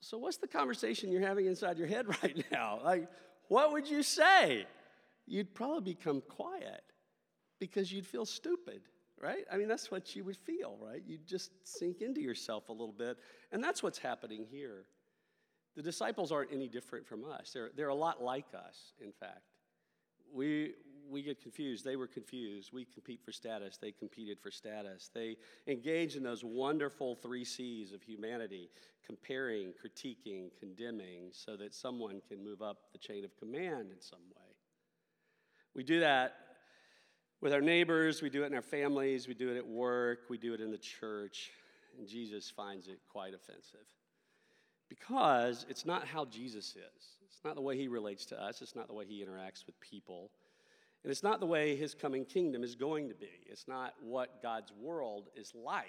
so 0.00 0.18
what's 0.18 0.38
the 0.38 0.48
conversation 0.48 1.12
you're 1.12 1.26
having 1.26 1.46
inside 1.46 1.78
your 1.78 1.86
head 1.86 2.06
right 2.22 2.44
now? 2.50 2.80
Like, 2.84 3.08
what 3.48 3.72
would 3.72 3.88
you 3.88 4.02
say? 4.02 4.66
You'd 5.26 5.54
probably 5.54 5.94
become 5.94 6.22
quiet 6.28 6.82
because 7.60 7.92
you'd 7.92 8.06
feel 8.06 8.26
stupid, 8.26 8.82
right? 9.20 9.44
I 9.50 9.56
mean, 9.56 9.68
that's 9.68 9.90
what 9.90 10.16
you 10.16 10.24
would 10.24 10.36
feel, 10.36 10.76
right? 10.80 11.00
You'd 11.06 11.26
just 11.26 11.52
sink 11.62 12.00
into 12.00 12.20
yourself 12.20 12.68
a 12.68 12.72
little 12.72 12.92
bit. 12.92 13.16
And 13.52 13.62
that's 13.62 13.82
what's 13.82 13.98
happening 13.98 14.44
here. 14.50 14.86
The 15.76 15.82
disciples 15.82 16.32
aren't 16.32 16.52
any 16.52 16.68
different 16.68 17.06
from 17.06 17.24
us, 17.24 17.52
they're, 17.54 17.70
they're 17.76 17.88
a 17.88 17.94
lot 17.94 18.22
like 18.22 18.46
us, 18.54 18.92
in 19.00 19.12
fact. 19.12 19.42
We, 20.34 20.72
we 21.12 21.22
get 21.22 21.40
confused. 21.42 21.84
They 21.84 21.96
were 21.96 22.06
confused. 22.06 22.72
We 22.72 22.86
compete 22.86 23.20
for 23.22 23.30
status. 23.32 23.76
They 23.76 23.92
competed 23.92 24.40
for 24.40 24.50
status. 24.50 25.10
They 25.14 25.36
engage 25.66 26.16
in 26.16 26.22
those 26.22 26.42
wonderful 26.42 27.14
three 27.16 27.44
C's 27.44 27.92
of 27.92 28.02
humanity 28.02 28.70
comparing, 29.06 29.72
critiquing, 29.72 30.50
condemning, 30.58 31.28
so 31.32 31.56
that 31.56 31.74
someone 31.74 32.22
can 32.28 32.42
move 32.42 32.62
up 32.62 32.78
the 32.92 32.98
chain 32.98 33.24
of 33.24 33.36
command 33.36 33.90
in 33.92 34.00
some 34.00 34.20
way. 34.34 34.56
We 35.74 35.82
do 35.82 36.00
that 36.00 36.34
with 37.40 37.52
our 37.52 37.60
neighbors, 37.60 38.22
we 38.22 38.30
do 38.30 38.44
it 38.44 38.46
in 38.46 38.54
our 38.54 38.62
families, 38.62 39.28
we 39.28 39.34
do 39.34 39.50
it 39.50 39.56
at 39.56 39.66
work, 39.66 40.20
we 40.30 40.38
do 40.38 40.54
it 40.54 40.60
in 40.60 40.70
the 40.70 40.78
church, 40.78 41.50
and 41.98 42.06
Jesus 42.06 42.48
finds 42.48 42.86
it 42.86 43.00
quite 43.10 43.34
offensive. 43.34 43.86
Because 44.88 45.66
it's 45.68 45.84
not 45.84 46.06
how 46.06 46.24
Jesus 46.26 46.76
is. 46.76 47.16
It's 47.26 47.40
not 47.44 47.56
the 47.56 47.62
way 47.62 47.76
he 47.76 47.88
relates 47.88 48.24
to 48.26 48.40
us, 48.40 48.62
it's 48.62 48.76
not 48.76 48.86
the 48.86 48.94
way 48.94 49.04
he 49.04 49.24
interacts 49.24 49.66
with 49.66 49.78
people. 49.80 50.30
And 51.04 51.10
it's 51.10 51.22
not 51.22 51.40
the 51.40 51.46
way 51.46 51.74
his 51.74 51.94
coming 51.94 52.24
kingdom 52.24 52.62
is 52.62 52.74
going 52.74 53.08
to 53.08 53.14
be. 53.14 53.30
It's 53.46 53.66
not 53.66 53.94
what 54.00 54.40
God's 54.42 54.72
world 54.80 55.28
is 55.34 55.52
like. 55.54 55.86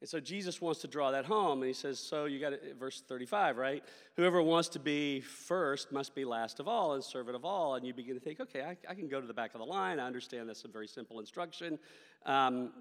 And 0.00 0.08
so 0.08 0.20
Jesus 0.20 0.60
wants 0.60 0.80
to 0.82 0.88
draw 0.88 1.10
that 1.12 1.24
home, 1.24 1.62
and 1.62 1.68
he 1.68 1.72
says, 1.72 1.98
So 1.98 2.26
you 2.26 2.38
got 2.38 2.52
it, 2.52 2.76
verse 2.78 3.02
35, 3.08 3.56
right? 3.56 3.82
Whoever 4.16 4.42
wants 4.42 4.68
to 4.70 4.78
be 4.78 5.20
first 5.20 5.90
must 5.90 6.14
be 6.14 6.24
last 6.24 6.60
of 6.60 6.68
all 6.68 6.94
and 6.94 7.02
servant 7.02 7.34
of 7.34 7.46
all. 7.46 7.76
And 7.76 7.86
you 7.86 7.94
begin 7.94 8.14
to 8.14 8.20
think, 8.20 8.40
okay, 8.40 8.62
I, 8.62 8.76
I 8.90 8.94
can 8.94 9.08
go 9.08 9.20
to 9.20 9.26
the 9.26 9.32
back 9.32 9.54
of 9.54 9.60
the 9.60 9.66
line. 9.66 9.98
I 9.98 10.06
understand 10.06 10.48
that's 10.48 10.64
a 10.64 10.68
very 10.68 10.86
simple 10.86 11.18
instruction. 11.18 11.78
Um, 12.26 12.72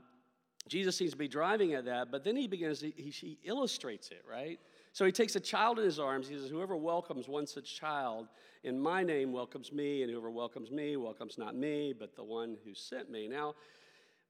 Jesus 0.67 0.97
seems 0.97 1.11
to 1.11 1.17
be 1.17 1.27
driving 1.27 1.73
at 1.73 1.85
that, 1.85 2.11
but 2.11 2.23
then 2.23 2.35
he 2.35 2.47
begins, 2.47 2.81
he, 2.81 2.91
he 2.91 3.37
illustrates 3.43 4.09
it, 4.09 4.23
right? 4.29 4.59
So 4.95 5.03
he 5.03 5.11
takes 5.11 5.35
a 5.35 5.41
child 5.41 5.77
in 5.77 5.83
his 5.83 5.99
arms. 5.99 6.29
He 6.29 6.35
says, 6.35 6.49
Whoever 6.49 6.77
welcomes 6.77 7.27
one 7.27 7.45
such 7.45 7.75
child 7.75 8.29
in 8.63 8.79
my 8.79 9.03
name 9.03 9.33
welcomes 9.33 9.73
me, 9.73 10.03
and 10.03 10.09
whoever 10.09 10.31
welcomes 10.31 10.71
me 10.71 10.95
welcomes 10.95 11.37
not 11.37 11.53
me, 11.53 11.91
but 11.91 12.15
the 12.15 12.23
one 12.23 12.55
who 12.63 12.73
sent 12.73 13.11
me. 13.11 13.27
Now, 13.27 13.55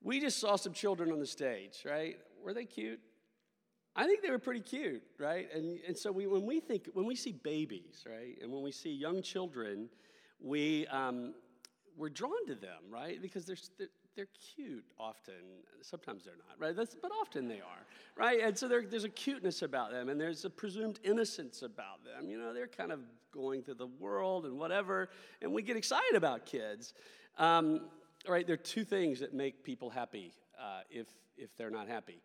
we 0.01 0.19
just 0.19 0.39
saw 0.39 0.55
some 0.55 0.73
children 0.73 1.11
on 1.11 1.19
the 1.19 1.27
stage, 1.27 1.83
right? 1.85 2.17
Were 2.43 2.51
they 2.51 2.65
cute? 2.65 2.99
I 3.95 4.07
think 4.07 4.23
they 4.23 4.31
were 4.31 4.39
pretty 4.39 4.61
cute, 4.61 5.03
right? 5.19 5.47
And, 5.53 5.77
and 5.87 5.95
so 5.95 6.11
we, 6.11 6.25
when 6.25 6.47
we 6.47 6.59
think, 6.61 6.89
when 6.93 7.05
we 7.05 7.15
see 7.15 7.33
babies, 7.33 8.03
right, 8.07 8.35
and 8.41 8.51
when 8.51 8.63
we 8.63 8.71
see 8.71 8.89
young 8.89 9.21
children, 9.21 9.87
we, 10.41 10.87
um, 10.87 11.35
we're 11.95 12.09
drawn 12.09 12.43
to 12.47 12.55
them, 12.55 12.81
right? 12.89 13.21
Because 13.21 13.45
they're, 13.45 13.55
they're 14.15 14.27
cute 14.55 14.85
often. 14.97 15.33
Sometimes 15.81 16.23
they're 16.23 16.37
not, 16.37 16.59
right? 16.59 16.75
That's, 16.75 16.95
but 16.95 17.11
often 17.21 17.47
they 17.47 17.59
are, 17.59 17.85
right? 18.15 18.39
And 18.41 18.57
so 18.57 18.67
there's 18.67 19.03
a 19.03 19.09
cuteness 19.09 19.61
about 19.61 19.91
them, 19.91 20.09
and 20.09 20.19
there's 20.19 20.45
a 20.45 20.49
presumed 20.49 20.99
innocence 21.03 21.61
about 21.61 22.03
them. 22.03 22.29
You 22.29 22.37
know, 22.37 22.53
they're 22.53 22.67
kind 22.67 22.91
of 22.91 23.01
going 23.31 23.61
through 23.61 23.75
the 23.75 23.87
world 23.87 24.45
and 24.45 24.57
whatever, 24.57 25.09
and 25.41 25.51
we 25.51 25.61
get 25.61 25.75
excited 25.75 26.15
about 26.15 26.45
kids. 26.45 26.93
Um, 27.37 27.81
right? 28.27 28.47
There 28.47 28.53
are 28.53 28.57
two 28.57 28.85
things 28.85 29.19
that 29.19 29.33
make 29.33 29.63
people 29.63 29.89
happy 29.89 30.31
uh, 30.59 30.81
if 30.89 31.07
if 31.37 31.55
they're 31.57 31.69
not 31.69 31.87
happy: 31.87 32.21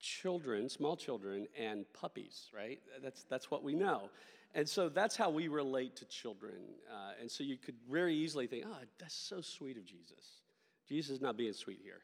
children, 0.00 0.68
small 0.68 0.96
children, 0.96 1.46
and 1.58 1.84
puppies. 1.92 2.50
Right? 2.54 2.80
That's 3.02 3.22
that's 3.24 3.50
what 3.50 3.62
we 3.62 3.74
know. 3.74 4.10
And 4.54 4.68
so 4.68 4.90
that's 4.90 5.16
how 5.16 5.30
we 5.30 5.48
relate 5.48 5.96
to 5.96 6.04
children. 6.04 6.74
Uh, 6.92 7.12
and 7.20 7.30
so 7.30 7.42
you 7.42 7.56
could 7.56 7.76
very 7.90 8.14
easily 8.14 8.46
think, 8.46 8.66
oh, 8.68 8.76
that's 8.98 9.14
so 9.14 9.40
sweet 9.40 9.78
of 9.78 9.86
Jesus. 9.86 10.41
Jesus 10.88 11.16
is 11.16 11.20
not 11.20 11.36
being 11.36 11.52
sweet 11.52 11.80
here. 11.82 12.02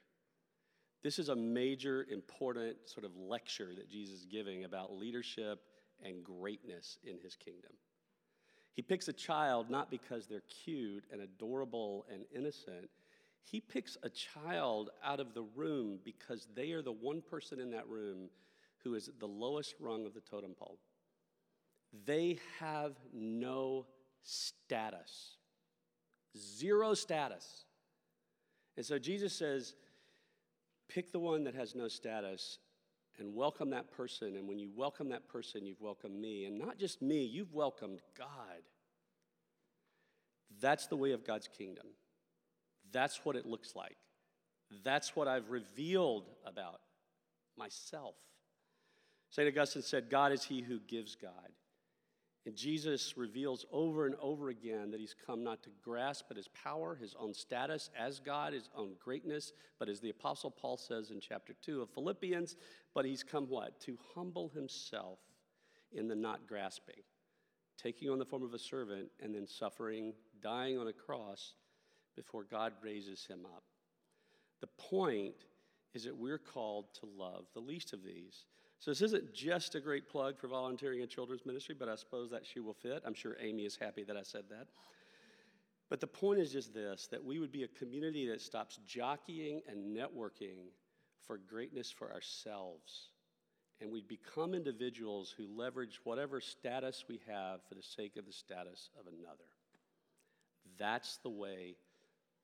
This 1.03 1.19
is 1.19 1.29
a 1.29 1.37
major, 1.37 2.07
important 2.11 2.77
sort 2.87 3.05
of 3.05 3.17
lecture 3.17 3.71
that 3.77 3.89
Jesus 3.89 4.21
is 4.21 4.27
giving 4.27 4.65
about 4.65 4.93
leadership 4.93 5.61
and 6.05 6.25
greatness 6.25 6.99
in 7.05 7.19
his 7.19 7.37
kingdom. 7.37 7.73
He 8.75 8.83
picks 8.83 9.09
a 9.09 9.13
child 9.13 9.71
not 9.71 9.91
because 9.91 10.27
they're 10.27 10.43
cute 10.65 11.05
and 11.11 11.21
adorable 11.21 12.07
and 12.13 12.25
innocent. 12.35 12.89
He 13.43 13.61
picks 13.61 13.97
a 14.03 14.09
child 14.09 14.91
out 15.05 15.21
of 15.21 15.35
the 15.35 15.43
room 15.55 15.99
because 16.05 16.47
they 16.55 16.73
are 16.73 16.83
the 16.83 16.93
one 16.93 17.21
person 17.21 17.61
in 17.61 17.71
that 17.73 17.89
room 17.89 18.29
who 18.85 18.95
is 18.95 19.11
the 19.19 19.27
lowest 19.27 19.75
rung 19.81 20.07
of 20.07 20.15
the 20.15 20.21
totem 20.21 20.55
pole. 20.55 20.79
They 22.05 22.39
have 22.61 22.93
no 23.13 23.87
status. 24.23 25.37
Zero 26.37 26.95
status. 26.95 27.65
And 28.79 28.87
so 28.87 28.97
Jesus 28.97 29.33
says, 29.33 29.75
pick 30.89 31.11
the 31.11 31.19
one 31.19 31.43
that 31.45 31.57
has 31.57 31.75
no 31.75 31.89
status 31.89 32.61
and 33.19 33.35
welcome 33.35 33.71
that 33.71 33.91
person. 33.91 34.37
And 34.37 34.47
when 34.47 34.61
you 34.61 34.71
welcome 34.73 35.09
that 35.09 35.27
person, 35.27 35.67
you've 35.67 35.81
welcomed 35.81 36.15
me. 36.15 36.45
And 36.45 36.57
not 36.57 36.79
just 36.79 37.03
me, 37.03 37.25
you've 37.25 37.53
welcomed 37.53 38.03
God. 38.17 38.63
That's 40.61 40.87
the 40.87 40.95
way 40.95 41.11
of 41.11 41.27
God's 41.27 41.49
kingdom. 41.49 41.87
That's 42.93 43.25
what 43.25 43.35
it 43.35 43.47
looks 43.47 43.75
like. 43.75 43.97
That's 44.85 45.17
what 45.17 45.27
I've 45.27 45.51
revealed 45.51 46.29
about 46.47 46.79
myself. 47.57 48.15
St. 49.31 49.49
Augustine 49.49 49.83
said, 49.83 50.09
God 50.09 50.31
is 50.31 50.45
he 50.45 50.63
who 50.63 50.79
gives 50.79 51.17
God. 51.17 51.33
And 52.49 52.57
Jesus 52.57 53.19
reveals 53.19 53.67
over 53.71 54.07
and 54.07 54.15
over 54.23 54.49
again 54.49 54.91
that 54.91 55.01
he's 55.01 55.15
come 55.27 55.45
not 55.45 55.63
to 55.65 55.71
grasp 55.85 56.29
at 56.31 56.39
his 56.39 56.49
power, 56.49 56.95
his 56.95 57.15
own 57.21 57.35
status 57.35 57.91
as 57.95 58.21
God, 58.21 58.55
his 58.55 58.71
own 58.75 58.93
greatness, 58.99 59.53
but 59.79 59.91
as 59.91 60.01
the 60.01 60.09
Apostle 60.09 60.51
Paul 60.51 60.79
says 60.79 61.11
in 61.11 61.21
chapter 61.21 61.53
2 61.61 61.83
of 61.83 61.91
Philippians, 61.91 62.57
but 62.95 63.05
he's 63.05 63.23
come 63.23 63.51
what? 63.51 63.79
To 63.81 63.99
humble 64.15 64.49
himself 64.49 65.19
in 65.93 66.09
the 66.09 66.15
not 66.17 66.47
grasping, 66.49 67.03
taking 67.77 68.09
on 68.09 68.19
the 68.19 68.25
form 68.25 68.43
of 68.43 68.55
a 68.55 68.59
servant 68.59 69.11
and 69.23 69.35
then 69.35 69.47
suffering, 69.47 70.15
dying 70.43 70.79
on 70.79 70.89
a 70.89 70.93
cross 70.95 71.53
before 72.17 72.45
God 72.45 72.73
raises 72.83 73.27
him 73.27 73.41
up. 73.45 73.65
The 74.63 74.69
point 74.69 75.35
is 75.93 76.05
that 76.05 76.17
we're 76.17 76.39
called 76.39 76.95
to 77.01 77.07
love 77.15 77.45
the 77.53 77.61
least 77.61 77.93
of 77.93 78.03
these. 78.03 78.47
So, 78.81 78.93
this 78.93 79.03
isn't 79.03 79.35
just 79.35 79.75
a 79.75 79.81
great 79.81 80.09
plug 80.09 80.39
for 80.39 80.47
volunteering 80.47 81.01
in 81.01 81.09
children's 81.09 81.45
ministry, 81.45 81.75
but 81.79 81.89
I 81.89 81.97
suppose 81.97 82.31
that 82.31 82.47
shoe 82.47 82.63
will 82.63 82.75
fit. 82.75 83.03
I'm 83.05 83.15
sure 83.15 83.37
Amy 83.41 83.65
is 83.65 83.77
happy 83.77 84.05
that 84.05 84.17
I 84.17 84.23
said 84.23 84.45
that. 84.51 84.69
But 85.89 86.01
the 86.01 86.07
point 86.07 86.39
is 86.39 86.53
just 86.53 86.75
this 86.75 87.09
that 87.11 87.25
we 87.25 87.39
would 87.39 87.53
be 87.53 87.65
a 87.65 87.69
community 87.69 88.29
that 88.29 88.41
stops 88.41 88.79
jockeying 88.87 89.63
and 89.69 89.97
networking 89.97 90.71
for 91.27 91.39
greatness 91.39 91.91
for 91.91 92.13
ourselves. 92.13 93.11
And 93.81 93.91
we'd 93.91 94.09
become 94.09 94.55
individuals 94.55 95.33
who 95.37 95.47
leverage 95.47 96.01
whatever 96.03 96.41
status 96.41 97.05
we 97.09 97.21
have 97.29 97.61
for 97.69 97.75
the 97.75 97.83
sake 97.83 98.17
of 98.17 98.27
the 98.27 98.33
status 98.33 98.91
of 98.99 99.07
another. 99.07 99.45
That's 100.79 101.19
the 101.19 101.31
way 101.31 101.77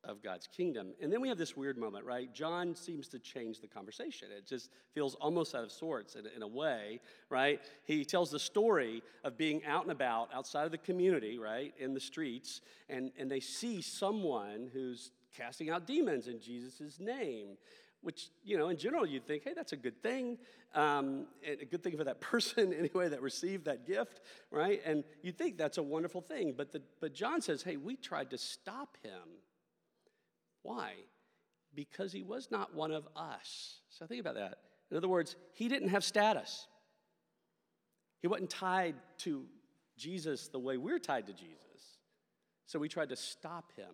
of 0.06 0.22
God's 0.22 0.46
kingdom. 0.46 0.92
And 1.00 1.12
then 1.12 1.20
we 1.20 1.28
have 1.28 1.38
this 1.38 1.56
weird 1.56 1.78
moment, 1.78 2.04
right? 2.04 2.32
John 2.32 2.74
seems 2.74 3.08
to 3.08 3.18
change 3.18 3.60
the 3.60 3.66
conversation. 3.66 4.28
It 4.36 4.46
just 4.46 4.70
feels 4.92 5.14
almost 5.16 5.54
out 5.54 5.64
of 5.64 5.72
sorts 5.72 6.14
in, 6.14 6.26
in, 6.34 6.42
a 6.42 6.48
way, 6.48 7.00
right? 7.30 7.60
He 7.84 8.04
tells 8.04 8.30
the 8.30 8.38
story 8.38 9.02
of 9.24 9.36
being 9.36 9.64
out 9.64 9.82
and 9.82 9.92
about 9.92 10.28
outside 10.32 10.64
of 10.64 10.70
the 10.70 10.78
community, 10.78 11.38
right, 11.38 11.74
in 11.78 11.94
the 11.94 12.00
streets, 12.00 12.60
and, 12.88 13.12
and 13.18 13.30
they 13.30 13.40
see 13.40 13.82
someone 13.82 14.70
who's 14.72 15.10
casting 15.36 15.70
out 15.70 15.86
demons 15.86 16.28
in 16.28 16.40
Jesus' 16.40 16.98
name. 17.00 17.56
Which, 18.02 18.28
you 18.44 18.58
know, 18.58 18.68
in 18.68 18.76
general, 18.76 19.06
you'd 19.06 19.26
think, 19.26 19.44
hey, 19.44 19.52
that's 19.56 19.72
a 19.72 19.78
good 19.78 20.02
thing. 20.02 20.36
Um, 20.74 21.24
and 21.46 21.60
a 21.62 21.64
good 21.64 21.82
thing 21.82 21.96
for 21.96 22.04
that 22.04 22.20
person, 22.20 22.74
anyway, 22.74 23.08
that 23.08 23.22
received 23.22 23.64
that 23.64 23.86
gift, 23.86 24.20
right? 24.50 24.82
And 24.84 25.04
you'd 25.22 25.38
think 25.38 25.56
that's 25.56 25.78
a 25.78 25.82
wonderful 25.82 26.20
thing. 26.20 26.52
But, 26.54 26.70
the, 26.70 26.82
but 27.00 27.14
John 27.14 27.40
says, 27.40 27.62
hey, 27.62 27.78
we 27.78 27.96
tried 27.96 28.28
to 28.30 28.38
stop 28.38 28.98
him 29.02 29.38
why? 30.64 30.94
Because 31.74 32.12
he 32.12 32.22
was 32.22 32.48
not 32.50 32.74
one 32.74 32.90
of 32.90 33.06
us. 33.14 33.78
So 33.90 34.06
think 34.06 34.20
about 34.20 34.34
that. 34.34 34.58
In 34.90 34.96
other 34.96 35.08
words, 35.08 35.36
he 35.52 35.68
didn't 35.68 35.90
have 35.90 36.02
status. 36.02 36.66
He 38.20 38.28
wasn't 38.28 38.50
tied 38.50 38.94
to 39.18 39.44
Jesus 39.96 40.48
the 40.48 40.58
way 40.58 40.76
we're 40.76 40.98
tied 40.98 41.26
to 41.26 41.32
Jesus. 41.32 41.98
So 42.66 42.78
we 42.78 42.88
tried 42.88 43.10
to 43.10 43.16
stop 43.16 43.72
him 43.76 43.92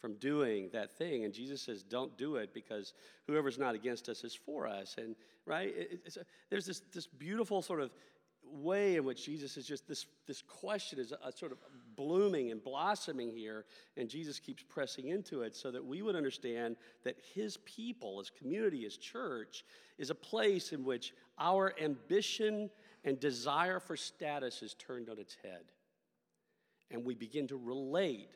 from 0.00 0.14
doing 0.14 0.68
that 0.72 0.96
thing. 0.98 1.24
And 1.24 1.32
Jesus 1.32 1.62
says, 1.62 1.82
don't 1.82 2.16
do 2.18 2.36
it 2.36 2.52
because 2.52 2.92
whoever's 3.26 3.58
not 3.58 3.74
against 3.74 4.08
us 4.08 4.24
is 4.24 4.34
for 4.34 4.66
us. 4.66 4.96
And, 4.98 5.14
right? 5.46 5.72
A, 6.06 6.20
there's 6.50 6.66
this, 6.66 6.82
this 6.92 7.06
beautiful 7.06 7.62
sort 7.62 7.80
of 7.80 7.92
way 8.42 8.96
in 8.96 9.04
which 9.04 9.24
Jesus 9.24 9.56
is 9.56 9.66
just 9.66 9.86
this, 9.88 10.06
this 10.26 10.42
question 10.42 10.98
is 10.98 11.12
a, 11.12 11.28
a 11.28 11.32
sort 11.32 11.52
of 11.52 11.58
blooming 11.96 12.50
and 12.50 12.62
blossoming 12.62 13.30
here, 13.30 13.64
and 13.96 14.08
Jesus 14.08 14.38
keeps 14.38 14.62
pressing 14.62 15.08
into 15.08 15.42
it 15.42 15.56
so 15.56 15.70
that 15.70 15.84
we 15.84 16.02
would 16.02 16.16
understand 16.16 16.76
that 17.04 17.16
his 17.34 17.56
people, 17.58 18.18
his 18.18 18.30
community, 18.30 18.82
his 18.82 18.96
church, 18.96 19.64
is 19.98 20.10
a 20.10 20.14
place 20.14 20.72
in 20.72 20.84
which 20.84 21.14
our 21.38 21.74
ambition 21.80 22.70
and 23.04 23.18
desire 23.18 23.80
for 23.80 23.96
status 23.96 24.62
is 24.62 24.74
turned 24.74 25.08
on 25.08 25.18
its 25.18 25.36
head. 25.42 25.64
And 26.90 27.04
we 27.04 27.14
begin 27.14 27.48
to 27.48 27.56
relate 27.56 28.30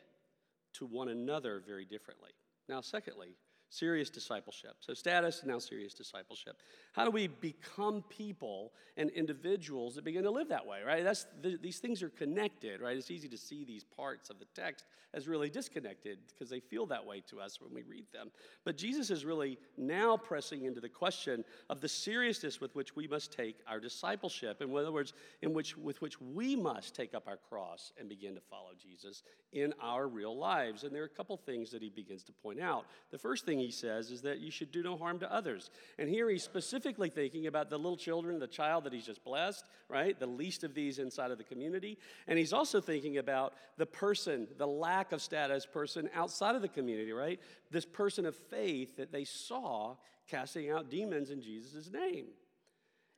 to 0.73 0.85
one 0.85 1.09
another 1.09 1.61
very 1.65 1.85
differently. 1.85 2.31
Now, 2.67 2.81
secondly, 2.81 3.35
serious 3.71 4.09
discipleship. 4.09 4.75
So, 4.81 4.93
status, 4.93 5.41
now 5.45 5.57
serious 5.57 5.93
discipleship. 5.93 6.57
How 6.91 7.05
do 7.05 7.11
we 7.11 7.27
become 7.27 8.03
people 8.09 8.73
and 8.97 9.09
individuals 9.11 9.95
that 9.95 10.03
begin 10.03 10.23
to 10.23 10.29
live 10.29 10.49
that 10.49 10.67
way, 10.67 10.81
right? 10.85 11.03
That's, 11.03 11.25
the, 11.41 11.57
these 11.61 11.79
things 11.79 12.03
are 12.03 12.09
connected, 12.09 12.81
right? 12.81 12.97
It's 12.97 13.09
easy 13.09 13.29
to 13.29 13.37
see 13.37 13.63
these 13.63 13.85
parts 13.85 14.29
of 14.29 14.39
the 14.39 14.45
text 14.53 14.85
as 15.13 15.27
really 15.27 15.49
disconnected 15.49 16.19
because 16.27 16.49
they 16.49 16.59
feel 16.59 16.85
that 16.85 17.05
way 17.05 17.21
to 17.29 17.39
us 17.39 17.59
when 17.59 17.73
we 17.73 17.81
read 17.83 18.05
them. 18.13 18.29
But 18.65 18.77
Jesus 18.77 19.09
is 19.09 19.25
really 19.25 19.57
now 19.77 20.17
pressing 20.17 20.65
into 20.65 20.81
the 20.81 20.89
question 20.89 21.43
of 21.69 21.81
the 21.81 21.87
seriousness 21.87 22.59
with 22.59 22.75
which 22.75 22.95
we 22.95 23.07
must 23.07 23.31
take 23.31 23.57
our 23.67 23.79
discipleship. 23.79 24.61
In 24.61 24.75
other 24.75 24.91
words, 24.91 25.13
in 25.41 25.53
which, 25.53 25.77
with 25.77 26.01
which 26.01 26.19
we 26.19 26.55
must 26.55 26.93
take 26.93 27.13
up 27.13 27.27
our 27.27 27.37
cross 27.37 27.93
and 27.97 28.09
begin 28.09 28.35
to 28.35 28.41
follow 28.41 28.71
Jesus 28.81 29.23
in 29.53 29.73
our 29.81 30.07
real 30.07 30.37
lives. 30.37 30.83
And 30.83 30.93
there 30.93 31.03
are 31.03 31.05
a 31.05 31.09
couple 31.09 31.37
things 31.37 31.71
that 31.71 31.81
he 31.81 31.89
begins 31.89 32.23
to 32.23 32.31
point 32.31 32.59
out. 32.59 32.85
The 33.11 33.17
first 33.17 33.45
thing 33.45 33.60
he 33.61 33.71
says 33.71 34.11
is 34.11 34.21
that 34.21 34.39
you 34.39 34.51
should 34.51 34.71
do 34.71 34.83
no 34.83 34.97
harm 34.97 35.19
to 35.19 35.33
others. 35.33 35.69
And 35.97 36.09
here 36.09 36.29
he's 36.29 36.43
specifically 36.43 37.09
thinking 37.09 37.47
about 37.47 37.69
the 37.69 37.77
little 37.77 37.97
children, 37.97 38.39
the 38.39 38.47
child 38.47 38.83
that 38.83 38.93
he's 38.93 39.05
just 39.05 39.23
blessed, 39.23 39.65
right? 39.87 40.19
The 40.19 40.27
least 40.27 40.63
of 40.63 40.73
these 40.73 40.99
inside 40.99 41.31
of 41.31 41.37
the 41.37 41.43
community. 41.43 41.97
And 42.27 42.37
he's 42.37 42.53
also 42.53 42.81
thinking 42.81 43.17
about 43.17 43.53
the 43.77 43.85
person, 43.85 44.47
the 44.57 44.67
lack 44.67 45.11
of 45.11 45.21
status 45.21 45.65
person 45.65 46.09
outside 46.13 46.55
of 46.55 46.61
the 46.61 46.67
community, 46.67 47.13
right? 47.13 47.39
This 47.71 47.85
person 47.85 48.25
of 48.25 48.35
faith 48.35 48.97
that 48.97 49.11
they 49.11 49.23
saw 49.23 49.95
casting 50.29 50.69
out 50.69 50.89
demons 50.89 51.29
in 51.29 51.41
Jesus' 51.41 51.89
name. 51.91 52.27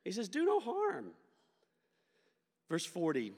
He 0.04 0.12
says, 0.12 0.28
Do 0.28 0.44
no 0.44 0.60
harm. 0.60 1.06
Verse 2.68 2.86
40 2.86 3.32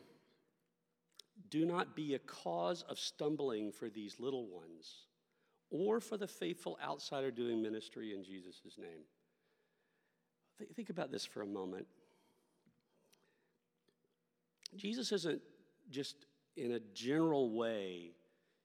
Do 1.51 1.65
not 1.65 1.97
be 1.97 2.15
a 2.15 2.19
cause 2.19 2.83
of 2.89 2.99
stumbling 2.99 3.73
for 3.73 3.89
these 3.89 4.19
little 4.19 4.47
ones 4.47 5.07
or 5.71 6.01
for 6.01 6.17
the 6.17 6.29
faithful 6.29 6.79
outsider 6.83 7.31
doing 7.31 7.63
ministry 7.63 8.15
in 8.15 8.25
Jesus' 8.25 8.79
name. 8.79 9.05
Think 10.75 10.91
about 10.91 11.11
this 11.11 11.25
for 11.25 11.43
a 11.43 11.47
moment. 11.47 11.87
Jesus 14.75 15.13
isn't 15.13 15.43
just 15.91 16.27
in 16.57 16.73
a 16.73 16.81
general 16.95 17.51
way 17.51 18.13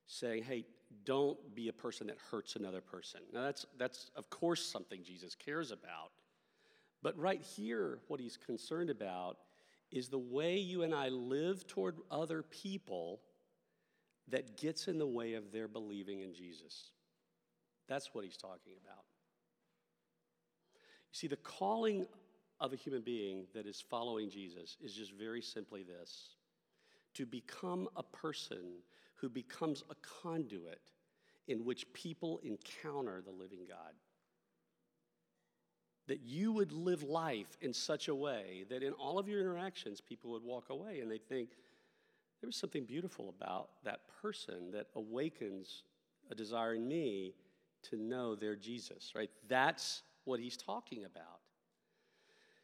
saying, 0.07 0.43
hey, 0.43 0.65
don't 1.05 1.37
be 1.55 1.69
a 1.69 1.73
person 1.73 2.07
that 2.07 2.17
hurts 2.31 2.55
another 2.55 2.81
person. 2.81 3.21
Now, 3.33 3.43
that's, 3.43 3.65
that's 3.77 4.11
of 4.15 4.29
course 4.29 4.65
something 4.65 5.03
Jesus 5.03 5.35
cares 5.35 5.71
about. 5.71 6.11
But 7.01 7.17
right 7.17 7.41
here, 7.41 7.99
what 8.07 8.19
he's 8.19 8.37
concerned 8.37 8.89
about 8.89 9.37
is 9.91 10.07
the 10.07 10.19
way 10.19 10.57
you 10.57 10.83
and 10.83 10.93
I 10.93 11.09
live 11.09 11.67
toward 11.67 11.97
other 12.09 12.43
people 12.43 13.21
that 14.27 14.57
gets 14.57 14.87
in 14.87 14.97
the 14.97 15.07
way 15.07 15.33
of 15.33 15.51
their 15.51 15.67
believing 15.67 16.21
in 16.21 16.33
Jesus. 16.33 16.91
That's 17.87 18.13
what 18.13 18.23
he's 18.23 18.37
talking 18.37 18.73
about. 18.83 19.03
You 21.11 21.17
see, 21.17 21.27
the 21.27 21.37
calling 21.37 22.05
of 22.59 22.73
a 22.73 22.77
human 22.77 23.01
being 23.01 23.45
that 23.53 23.65
is 23.65 23.83
following 23.89 24.29
Jesus 24.29 24.77
is 24.81 24.93
just 24.93 25.11
very 25.13 25.41
simply 25.41 25.83
this 25.83 26.35
to 27.15 27.25
become 27.25 27.89
a 27.97 28.03
person 28.03 28.79
who 29.15 29.27
becomes 29.27 29.83
a 29.89 29.95
conduit 30.23 30.79
in 31.47 31.65
which 31.65 31.91
people 31.93 32.39
encounter 32.43 33.21
the 33.21 33.31
living 33.31 33.65
God. 33.67 33.93
That 36.07 36.21
you 36.21 36.51
would 36.53 36.71
live 36.71 37.03
life 37.03 37.57
in 37.61 37.73
such 37.73 38.07
a 38.07 38.15
way 38.15 38.65
that 38.69 38.83
in 38.83 38.93
all 38.93 39.19
of 39.19 39.27
your 39.27 39.41
interactions, 39.41 40.01
people 40.01 40.31
would 40.31 40.43
walk 40.43 40.69
away 40.69 40.99
and 41.01 41.11
they 41.11 41.17
think, 41.17 41.49
there 42.41 42.47
was 42.47 42.57
something 42.57 42.85
beautiful 42.85 43.33
about 43.37 43.69
that 43.83 44.01
person 44.21 44.71
that 44.73 44.87
awakens 44.95 45.83
a 46.31 46.35
desire 46.35 46.73
in 46.73 46.87
me 46.87 47.35
to 47.83 47.97
know 47.97 48.35
their 48.35 48.55
Jesus, 48.55 49.13
right? 49.15 49.29
That's 49.47 50.01
what 50.25 50.39
he's 50.39 50.57
talking 50.57 51.05
about. 51.05 51.39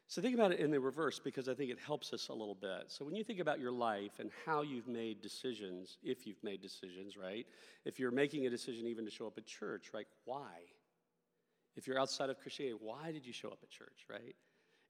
So 0.08 0.22
think 0.22 0.34
about 0.34 0.52
it 0.52 0.60
in 0.60 0.70
the 0.70 0.80
reverse 0.80 1.18
because 1.18 1.48
I 1.48 1.54
think 1.54 1.70
it 1.70 1.78
helps 1.78 2.14
us 2.14 2.28
a 2.28 2.32
little 2.32 2.54
bit. 2.54 2.84
So 2.86 3.04
when 3.04 3.14
you 3.14 3.22
think 3.22 3.40
about 3.40 3.60
your 3.60 3.70
life 3.70 4.12
and 4.18 4.30
how 4.46 4.62
you've 4.62 4.88
made 4.88 5.20
decisions, 5.20 5.98
if 6.02 6.26
you've 6.26 6.42
made 6.42 6.62
decisions, 6.62 7.16
right? 7.16 7.46
If 7.84 8.00
you're 8.00 8.10
making 8.10 8.46
a 8.46 8.50
decision 8.50 8.86
even 8.86 9.04
to 9.04 9.10
show 9.10 9.26
up 9.26 9.36
at 9.36 9.44
church, 9.44 9.90
right? 9.92 10.06
Why? 10.24 10.62
If 11.76 11.86
you're 11.86 12.00
outside 12.00 12.30
of 12.30 12.40
Christianity, 12.40 12.78
why 12.80 13.12
did 13.12 13.26
you 13.26 13.34
show 13.34 13.48
up 13.48 13.58
at 13.62 13.68
church, 13.68 14.06
right? 14.10 14.34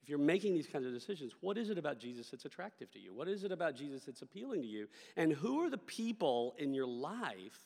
You're 0.08 0.18
making 0.18 0.54
these 0.54 0.66
kinds 0.66 0.86
of 0.86 0.92
decisions, 0.92 1.32
what 1.40 1.58
is 1.58 1.70
it 1.70 1.78
about 1.78 1.98
Jesus 1.98 2.30
that's 2.30 2.44
attractive 2.44 2.90
to 2.92 2.98
you? 2.98 3.12
What 3.12 3.28
is 3.28 3.44
it 3.44 3.52
about 3.52 3.74
Jesus 3.74 4.04
that's 4.04 4.22
appealing 4.22 4.62
to 4.62 4.66
you? 4.66 4.88
And 5.16 5.32
who 5.32 5.60
are 5.60 5.70
the 5.70 5.78
people 5.78 6.54
in 6.58 6.72
your 6.72 6.86
life 6.86 7.58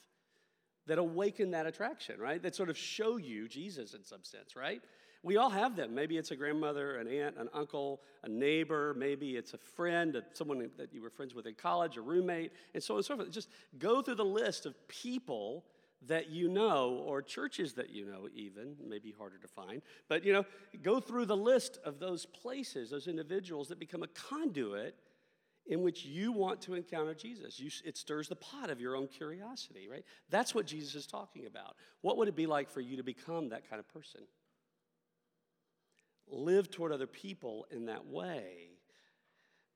that 0.86 0.98
awaken 0.98 1.52
that 1.52 1.66
attraction, 1.66 2.18
right? 2.18 2.42
That 2.42 2.54
sort 2.54 2.68
of 2.68 2.76
show 2.76 3.16
you 3.16 3.48
Jesus 3.48 3.94
in 3.94 4.02
some 4.04 4.24
sense, 4.24 4.56
right? 4.56 4.82
We 5.22 5.36
all 5.36 5.50
have 5.50 5.76
them. 5.76 5.94
Maybe 5.94 6.16
it's 6.16 6.32
a 6.32 6.36
grandmother, 6.36 6.96
an 6.96 7.06
aunt, 7.06 7.36
an 7.38 7.48
uncle, 7.54 8.00
a 8.24 8.28
neighbor. 8.28 8.92
Maybe 8.98 9.36
it's 9.36 9.54
a 9.54 9.58
friend, 9.58 10.20
someone 10.32 10.68
that 10.76 10.92
you 10.92 11.00
were 11.00 11.10
friends 11.10 11.34
with 11.34 11.46
in 11.46 11.54
college, 11.54 11.96
a 11.96 12.00
roommate, 12.00 12.50
and 12.74 12.82
so 12.82 12.94
on 12.94 12.98
and 12.98 13.06
so 13.06 13.16
forth. 13.16 13.30
Just 13.30 13.48
go 13.78 14.02
through 14.02 14.16
the 14.16 14.24
list 14.24 14.66
of 14.66 14.74
people 14.88 15.64
that 16.08 16.30
you 16.30 16.48
know, 16.48 17.02
or 17.06 17.22
churches 17.22 17.74
that 17.74 17.90
you 17.90 18.04
know, 18.04 18.28
even, 18.34 18.76
maybe 18.86 19.14
harder 19.16 19.38
to 19.38 19.48
find. 19.48 19.82
But, 20.08 20.24
you 20.24 20.32
know, 20.32 20.44
go 20.82 21.00
through 21.00 21.26
the 21.26 21.36
list 21.36 21.78
of 21.84 21.98
those 21.98 22.26
places, 22.26 22.90
those 22.90 23.06
individuals 23.06 23.68
that 23.68 23.78
become 23.78 24.02
a 24.02 24.08
conduit 24.08 24.96
in 25.66 25.82
which 25.82 26.04
you 26.04 26.32
want 26.32 26.60
to 26.62 26.74
encounter 26.74 27.14
Jesus. 27.14 27.60
You, 27.60 27.70
it 27.84 27.96
stirs 27.96 28.28
the 28.28 28.36
pot 28.36 28.68
of 28.68 28.80
your 28.80 28.96
own 28.96 29.06
curiosity, 29.06 29.88
right? 29.88 30.04
That's 30.28 30.54
what 30.54 30.66
Jesus 30.66 30.94
is 30.94 31.06
talking 31.06 31.46
about. 31.46 31.76
What 32.00 32.16
would 32.16 32.28
it 32.28 32.36
be 32.36 32.46
like 32.46 32.68
for 32.68 32.80
you 32.80 32.96
to 32.96 33.04
become 33.04 33.50
that 33.50 33.68
kind 33.70 33.78
of 33.78 33.88
person? 33.88 34.22
Live 36.28 36.70
toward 36.70 36.92
other 36.92 37.06
people 37.06 37.66
in 37.70 37.86
that 37.86 38.06
way. 38.06 38.71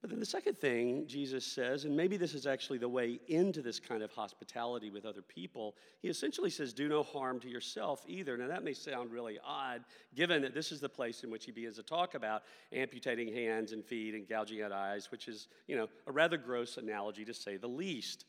But 0.02 0.10
then 0.10 0.20
the 0.20 0.26
second 0.26 0.58
thing 0.58 1.06
Jesus 1.06 1.44
says, 1.44 1.84
and 1.84 1.96
maybe 1.96 2.16
this 2.16 2.34
is 2.34 2.46
actually 2.46 2.78
the 2.78 2.88
way 2.88 3.18
into 3.28 3.62
this 3.62 3.80
kind 3.80 4.02
of 4.02 4.12
hospitality 4.12 4.90
with 4.90 5.06
other 5.06 5.22
people, 5.22 5.74
he 6.00 6.08
essentially 6.08 6.50
says, 6.50 6.74
Do 6.74 6.88
no 6.88 7.02
harm 7.02 7.40
to 7.40 7.48
yourself 7.48 8.04
either. 8.06 8.36
Now, 8.36 8.46
that 8.48 8.62
may 8.62 8.74
sound 8.74 9.10
really 9.10 9.38
odd, 9.44 9.84
given 10.14 10.42
that 10.42 10.54
this 10.54 10.70
is 10.70 10.80
the 10.80 10.88
place 10.88 11.24
in 11.24 11.30
which 11.30 11.46
he 11.46 11.52
begins 11.52 11.76
to 11.76 11.82
talk 11.82 12.14
about 12.14 12.42
amputating 12.72 13.32
hands 13.32 13.72
and 13.72 13.84
feet 13.84 14.14
and 14.14 14.28
gouging 14.28 14.62
out 14.62 14.70
eyes, 14.70 15.10
which 15.10 15.28
is, 15.28 15.48
you 15.66 15.76
know, 15.76 15.88
a 16.06 16.12
rather 16.12 16.36
gross 16.36 16.76
analogy 16.76 17.24
to 17.24 17.34
say 17.34 17.56
the 17.56 17.66
least. 17.66 18.26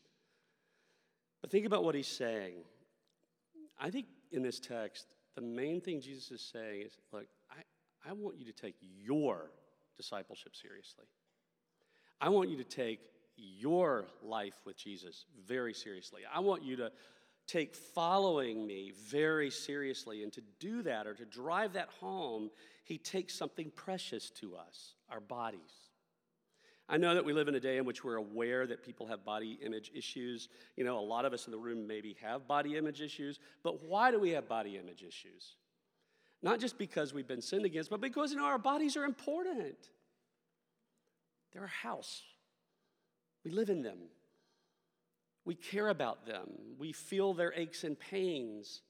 But 1.42 1.50
think 1.50 1.66
about 1.66 1.84
what 1.84 1.94
he's 1.94 2.08
saying. 2.08 2.64
I 3.78 3.90
think 3.90 4.06
in 4.32 4.42
this 4.42 4.58
text, 4.58 5.14
the 5.34 5.42
main 5.42 5.80
thing 5.80 6.00
Jesus 6.00 6.30
is 6.30 6.40
saying 6.40 6.82
is, 6.86 6.96
Look, 7.12 7.26
I, 7.50 8.08
I 8.08 8.14
want 8.14 8.38
you 8.38 8.46
to 8.46 8.52
take 8.52 8.76
your 8.80 9.50
discipleship 9.98 10.56
seriously. 10.56 11.04
I 12.20 12.28
want 12.28 12.50
you 12.50 12.56
to 12.56 12.64
take 12.64 13.00
your 13.36 14.06
life 14.22 14.60
with 14.64 14.76
Jesus 14.76 15.24
very 15.46 15.72
seriously. 15.72 16.22
I 16.32 16.40
want 16.40 16.62
you 16.62 16.76
to 16.76 16.90
take 17.46 17.74
following 17.74 18.66
me 18.66 18.92
very 19.08 19.50
seriously. 19.50 20.22
And 20.22 20.32
to 20.34 20.42
do 20.60 20.82
that 20.82 21.06
or 21.06 21.14
to 21.14 21.24
drive 21.24 21.72
that 21.72 21.88
home, 22.00 22.50
he 22.84 22.98
takes 22.98 23.34
something 23.34 23.72
precious 23.74 24.30
to 24.30 24.56
us 24.56 24.94
our 25.10 25.20
bodies. 25.20 25.88
I 26.90 26.96
know 26.96 27.14
that 27.14 27.24
we 27.24 27.32
live 27.32 27.48
in 27.48 27.54
a 27.54 27.60
day 27.60 27.76
in 27.76 27.84
which 27.84 28.02
we're 28.02 28.16
aware 28.16 28.66
that 28.66 28.82
people 28.82 29.06
have 29.06 29.24
body 29.24 29.58
image 29.62 29.90
issues. 29.94 30.48
You 30.76 30.84
know, 30.84 30.98
a 30.98 31.00
lot 31.00 31.24
of 31.24 31.32
us 31.32 31.46
in 31.46 31.52
the 31.52 31.58
room 31.58 31.86
maybe 31.86 32.16
have 32.22 32.46
body 32.46 32.76
image 32.76 33.00
issues, 33.00 33.38
but 33.62 33.84
why 33.84 34.10
do 34.10 34.18
we 34.18 34.30
have 34.30 34.48
body 34.48 34.76
image 34.76 35.02
issues? 35.02 35.56
Not 36.42 36.60
just 36.60 36.78
because 36.78 37.12
we've 37.12 37.26
been 37.26 37.42
sinned 37.42 37.64
against, 37.66 37.90
but 37.90 38.00
because 38.00 38.30
you 38.30 38.38
know 38.38 38.44
our 38.44 38.58
bodies 38.58 38.96
are 38.96 39.04
important. 39.04 39.76
They're 41.52 41.64
a 41.64 41.68
house. 41.68 42.22
We 43.44 43.50
live 43.50 43.70
in 43.70 43.82
them. 43.82 43.98
We 45.44 45.54
care 45.54 45.88
about 45.88 46.26
them. 46.26 46.48
We 46.78 46.92
feel 46.92 47.32
their 47.32 47.52
aches 47.54 47.84
and 47.84 47.98
pains. 47.98 48.82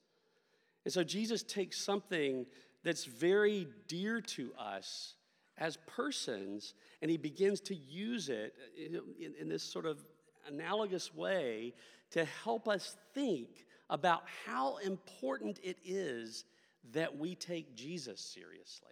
And 0.83 0.93
so 0.93 1.03
Jesus 1.03 1.43
takes 1.43 1.79
something 1.79 2.45
that's 2.83 3.05
very 3.05 3.67
dear 3.87 4.21
to 4.21 4.51
us 4.59 5.15
as 5.57 5.77
persons 5.87 6.73
and 7.01 7.11
he 7.11 7.17
begins 7.17 7.59
to 7.61 7.75
use 7.75 8.29
it 8.29 8.53
in, 8.77 9.01
in, 9.39 9.49
this 9.49 9.63
sort 9.63 9.85
of 9.85 10.03
analogous 10.47 11.13
way 11.13 11.73
to 12.11 12.25
help 12.43 12.67
us 12.67 12.95
think 13.13 13.65
about 13.89 14.23
how 14.45 14.77
important 14.77 15.59
it 15.63 15.77
is 15.83 16.45
that 16.91 17.17
we 17.17 17.35
take 17.35 17.75
Jesus 17.75 18.19
seriously. 18.21 18.91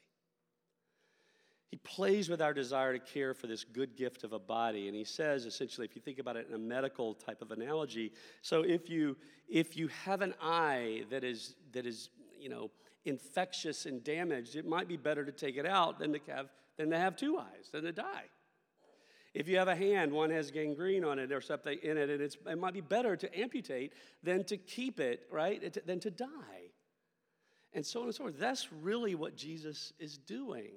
He 1.70 1.78
plays 1.78 2.30
with 2.30 2.42
our 2.42 2.54
desire 2.54 2.94
to 2.94 3.00
care 3.00 3.34
for 3.34 3.48
this 3.48 3.66
good 3.66 3.98
gift 3.98 4.24
of 4.24 4.32
a 4.32 4.40
body. 4.40 4.88
And 4.88 4.96
he 4.96 5.04
says, 5.04 5.46
essentially, 5.46 5.86
if 5.86 5.96
you 5.96 6.02
think 6.02 6.18
about 6.18 6.38
it 6.38 6.48
in 6.48 6.56
a 6.56 6.60
medical 6.60 7.14
type 7.14 7.42
of 7.42 7.52
analogy, 7.52 8.14
so 8.42 8.62
if 8.62 8.90
you 8.90 9.18
if 9.50 9.76
you 9.76 9.88
have 9.88 10.22
an 10.22 10.34
eye 10.42 11.04
that 11.10 11.24
is 11.24 11.56
that 11.74 11.86
is, 11.86 12.10
you 12.40 12.50
know, 12.50 12.72
infectious 13.04 13.86
and 13.86 14.04
damaged, 14.04 14.56
it 14.56 14.66
might 14.66 14.88
be 14.88 14.98
better 14.98 15.26
to 15.26 15.32
take 15.32 15.58
it 15.58 15.66
out 15.66 16.00
than 16.00 16.14
to 16.14 16.20
have 16.30 16.48
than 16.78 16.90
to 16.90 16.98
have 16.98 17.18
two 17.18 17.38
eyes, 17.38 17.70
than 17.72 17.84
to 17.84 17.92
die. 17.92 18.26
If 19.34 19.48
you 19.48 19.58
have 19.58 19.68
a 19.68 19.76
hand, 19.76 20.12
one 20.14 20.30
has 20.32 20.52
gangrene 20.52 21.04
on 21.04 21.20
it 21.20 21.32
or 21.32 21.42
something 21.42 21.78
in 21.84 21.98
it, 21.98 22.10
and 22.10 22.22
it 22.22 22.58
might 22.58 22.74
be 22.74 22.82
better 22.82 23.16
to 23.16 23.40
amputate 23.40 23.94
than 24.24 24.46
to 24.46 24.58
keep 24.58 25.00
it, 25.00 25.28
right? 25.30 25.62
Than 25.86 26.00
to 26.00 26.10
die. 26.10 26.72
And 27.74 27.86
so 27.86 28.00
on 28.00 28.06
and 28.08 28.16
so 28.16 28.24
forth. 28.24 28.40
That's 28.40 28.72
really 28.72 29.14
what 29.16 29.36
Jesus 29.36 29.94
is 30.00 30.18
doing. 30.18 30.72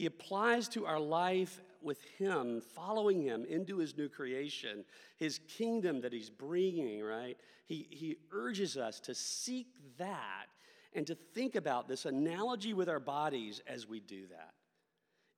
He 0.00 0.06
applies 0.06 0.66
to 0.68 0.86
our 0.86 0.98
life 0.98 1.60
with 1.82 2.02
Him, 2.18 2.62
following 2.74 3.20
Him 3.20 3.44
into 3.44 3.76
His 3.76 3.98
new 3.98 4.08
creation, 4.08 4.86
His 5.18 5.40
kingdom 5.46 6.00
that 6.00 6.10
He's 6.14 6.30
bringing, 6.30 7.02
right? 7.02 7.36
He, 7.66 7.86
he 7.90 8.16
urges 8.32 8.78
us 8.78 8.98
to 9.00 9.14
seek 9.14 9.66
that 9.98 10.46
and 10.94 11.06
to 11.06 11.14
think 11.14 11.54
about 11.54 11.86
this 11.86 12.06
analogy 12.06 12.72
with 12.72 12.88
our 12.88 12.98
bodies 12.98 13.60
as 13.66 13.86
we 13.86 14.00
do 14.00 14.26
that. 14.28 14.54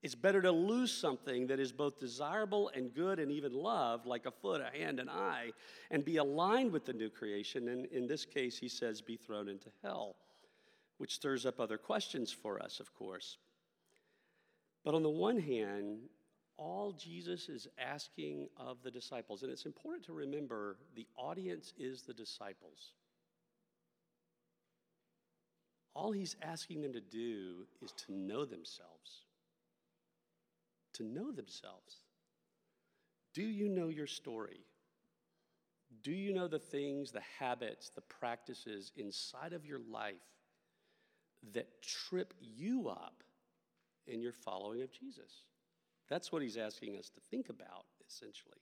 It's 0.00 0.14
better 0.14 0.40
to 0.40 0.52
lose 0.52 0.92
something 0.92 1.48
that 1.48 1.58
is 1.58 1.72
both 1.72 1.98
desirable 1.98 2.70
and 2.72 2.94
good 2.94 3.18
and 3.18 3.32
even 3.32 3.52
loved, 3.52 4.06
like 4.06 4.26
a 4.26 4.30
foot, 4.30 4.60
a 4.60 4.78
hand, 4.78 5.00
an 5.00 5.08
eye, 5.08 5.50
and 5.90 6.04
be 6.04 6.18
aligned 6.18 6.70
with 6.70 6.84
the 6.84 6.92
new 6.92 7.10
creation. 7.10 7.66
And 7.66 7.86
in 7.86 8.06
this 8.06 8.24
case, 8.24 8.58
he 8.58 8.68
says, 8.68 9.00
be 9.00 9.16
thrown 9.16 9.48
into 9.48 9.70
hell, 9.82 10.14
which 10.98 11.14
stirs 11.14 11.46
up 11.46 11.58
other 11.58 11.78
questions 11.78 12.30
for 12.30 12.62
us, 12.62 12.78
of 12.78 12.94
course. 12.94 13.38
But 14.84 14.94
on 14.94 15.02
the 15.02 15.10
one 15.10 15.38
hand, 15.38 16.00
all 16.56 16.92
Jesus 16.92 17.48
is 17.48 17.68
asking 17.78 18.48
of 18.56 18.82
the 18.82 18.90
disciples, 18.90 19.42
and 19.42 19.50
it's 19.50 19.66
important 19.66 20.04
to 20.06 20.12
remember 20.12 20.76
the 20.94 21.06
audience 21.16 21.72
is 21.78 22.02
the 22.02 22.14
disciples. 22.14 22.92
All 25.94 26.12
he's 26.12 26.36
asking 26.42 26.82
them 26.82 26.92
to 26.94 27.00
do 27.00 27.66
is 27.80 27.92
to 28.06 28.12
know 28.12 28.44
themselves. 28.44 29.24
To 30.94 31.04
know 31.04 31.32
themselves. 31.32 31.96
Do 33.34 33.42
you 33.42 33.68
know 33.68 33.88
your 33.88 34.06
story? 34.06 34.60
Do 36.02 36.12
you 36.12 36.32
know 36.32 36.48
the 36.48 36.58
things, 36.58 37.12
the 37.12 37.22
habits, 37.38 37.90
the 37.90 38.00
practices 38.02 38.92
inside 38.96 39.52
of 39.52 39.66
your 39.66 39.80
life 39.90 40.14
that 41.52 41.82
trip 41.82 42.34
you 42.40 42.88
up 42.88 43.22
in 44.06 44.20
your 44.20 44.32
following 44.32 44.82
of 44.82 44.92
Jesus. 44.92 45.44
That's 46.08 46.32
what 46.32 46.42
he's 46.42 46.56
asking 46.56 46.96
us 46.98 47.08
to 47.10 47.20
think 47.30 47.48
about, 47.48 47.84
essentially. 48.08 48.58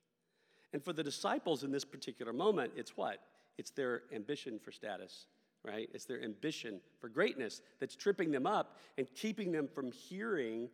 And 0.73 0.83
for 0.83 0.93
the 0.93 1.03
disciples 1.03 1.65
in 1.65 1.73
this 1.73 1.85
particular 1.85 2.33
moment, 2.33 2.73
it's 2.77 2.97
what? 2.97 3.19
It's 3.59 3.71
their 3.71 4.03
ambition 4.15 4.59
for 4.59 4.71
status, 4.71 5.27
right? 5.65 5.89
It's 5.93 6.05
their 6.05 6.23
ambition 6.23 6.81
for 7.01 7.09
greatness 7.09 7.61
that's 7.81 7.97
tripping 7.97 8.31
them 8.31 8.47
up 8.47 8.79
and 8.99 9.07
keeping 9.15 9.53
them 9.53 9.67
from 9.67 9.91
hearing 9.91 10.69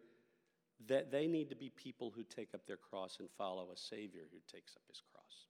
that 0.88 1.10
they 1.10 1.26
need 1.26 1.48
to 1.48 1.56
be 1.56 1.70
people 1.70 2.12
who 2.14 2.22
take 2.22 2.48
up 2.54 2.66
their 2.66 2.76
cross 2.76 3.16
and 3.18 3.28
follow 3.38 3.68
a 3.72 3.76
Savior 3.76 4.22
who 4.30 4.38
takes 4.52 4.76
up 4.76 4.82
his 4.88 5.00
cross. 5.12 5.46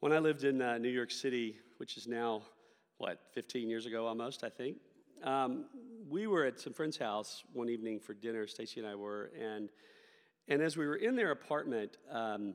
When 0.00 0.12
I 0.12 0.18
lived 0.18 0.44
in 0.44 0.62
uh, 0.62 0.78
New 0.78 0.90
York 0.90 1.10
City, 1.10 1.56
which 1.78 1.96
is 1.96 2.06
now, 2.06 2.42
what, 2.98 3.18
15 3.32 3.68
years 3.68 3.86
ago 3.86 4.06
almost, 4.06 4.44
I 4.44 4.48
think, 4.48 4.76
um, 5.22 5.66
we 6.08 6.26
were 6.26 6.44
at 6.44 6.60
some 6.60 6.72
friend's 6.72 6.96
house 6.96 7.44
one 7.52 7.68
evening 7.68 8.00
for 8.00 8.14
dinner. 8.14 8.46
Stacy 8.46 8.80
and 8.80 8.88
I 8.88 8.94
were, 8.94 9.30
and 9.40 9.68
and 10.48 10.60
as 10.60 10.76
we 10.76 10.86
were 10.86 10.96
in 10.96 11.16
their 11.16 11.30
apartment, 11.30 11.96
um, 12.10 12.54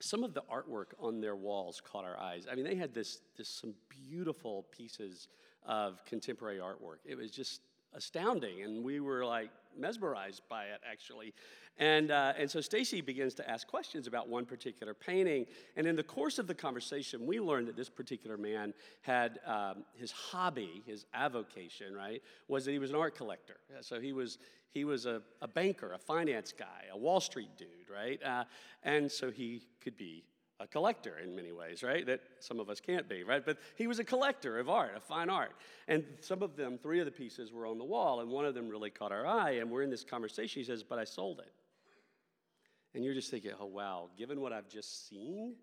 some 0.00 0.24
of 0.24 0.34
the 0.34 0.42
artwork 0.52 0.86
on 0.98 1.20
their 1.20 1.36
walls 1.36 1.80
caught 1.80 2.04
our 2.04 2.18
eyes. 2.18 2.46
I 2.50 2.54
mean, 2.54 2.64
they 2.64 2.74
had 2.74 2.92
this 2.92 3.20
this 3.36 3.48
some 3.48 3.74
beautiful 3.88 4.66
pieces 4.70 5.28
of 5.64 6.04
contemporary 6.04 6.58
artwork. 6.58 6.98
It 7.04 7.16
was 7.16 7.30
just 7.30 7.60
astounding, 7.96 8.62
and 8.62 8.84
we 8.84 9.00
were 9.00 9.24
like 9.24 9.50
mesmerized 9.78 10.42
by 10.48 10.64
it 10.64 10.80
actually. 10.90 11.34
And, 11.78 12.10
uh, 12.10 12.32
and 12.38 12.50
so 12.50 12.62
Stacy 12.62 13.02
begins 13.02 13.34
to 13.34 13.50
ask 13.50 13.66
questions 13.66 14.06
about 14.06 14.28
one 14.28 14.46
particular 14.46 14.94
painting. 14.94 15.44
And 15.76 15.86
in 15.86 15.94
the 15.94 16.02
course 16.02 16.38
of 16.38 16.46
the 16.46 16.54
conversation, 16.54 17.26
we 17.26 17.38
learned 17.38 17.68
that 17.68 17.76
this 17.76 17.90
particular 17.90 18.38
man 18.38 18.72
had 19.02 19.40
um, 19.46 19.84
his 19.94 20.10
hobby, 20.10 20.82
his 20.86 21.04
avocation, 21.12 21.94
right, 21.94 22.22
was 22.48 22.64
that 22.64 22.72
he 22.72 22.78
was 22.78 22.90
an 22.90 22.96
art 22.96 23.14
collector. 23.14 23.58
So 23.82 24.00
he 24.00 24.14
was, 24.14 24.38
he 24.70 24.84
was 24.84 25.04
a, 25.04 25.20
a 25.42 25.48
banker, 25.48 25.92
a 25.92 25.98
finance 25.98 26.54
guy, 26.58 26.84
a 26.90 26.96
Wall 26.96 27.20
Street 27.20 27.50
dude, 27.58 27.68
right? 27.92 28.22
Uh, 28.22 28.44
and 28.82 29.12
so 29.12 29.30
he 29.30 29.60
could 29.82 29.98
be 29.98 30.24
a 30.58 30.66
collector 30.66 31.18
in 31.18 31.36
many 31.36 31.52
ways, 31.52 31.82
right? 31.82 32.06
That 32.06 32.20
some 32.40 32.60
of 32.60 32.70
us 32.70 32.80
can't 32.80 33.08
be, 33.08 33.22
right? 33.24 33.44
But 33.44 33.58
he 33.76 33.86
was 33.86 33.98
a 33.98 34.04
collector 34.04 34.58
of 34.58 34.70
art, 34.70 34.96
of 34.96 35.02
fine 35.04 35.28
art. 35.28 35.52
And 35.86 36.04
some 36.20 36.42
of 36.42 36.56
them, 36.56 36.78
three 36.78 36.98
of 36.98 37.04
the 37.04 37.12
pieces 37.12 37.52
were 37.52 37.66
on 37.66 37.78
the 37.78 37.84
wall, 37.84 38.20
and 38.20 38.30
one 38.30 38.46
of 38.46 38.54
them 38.54 38.68
really 38.68 38.90
caught 38.90 39.12
our 39.12 39.26
eye. 39.26 39.52
And 39.52 39.70
we're 39.70 39.82
in 39.82 39.90
this 39.90 40.04
conversation. 40.04 40.60
He 40.60 40.64
says, 40.66 40.82
But 40.82 40.98
I 40.98 41.04
sold 41.04 41.40
it. 41.40 41.52
And 42.94 43.04
you're 43.04 43.14
just 43.14 43.30
thinking, 43.30 43.52
Oh, 43.60 43.66
wow, 43.66 44.08
given 44.16 44.40
what 44.40 44.52
I've 44.52 44.68
just 44.68 45.08
seen, 45.08 45.56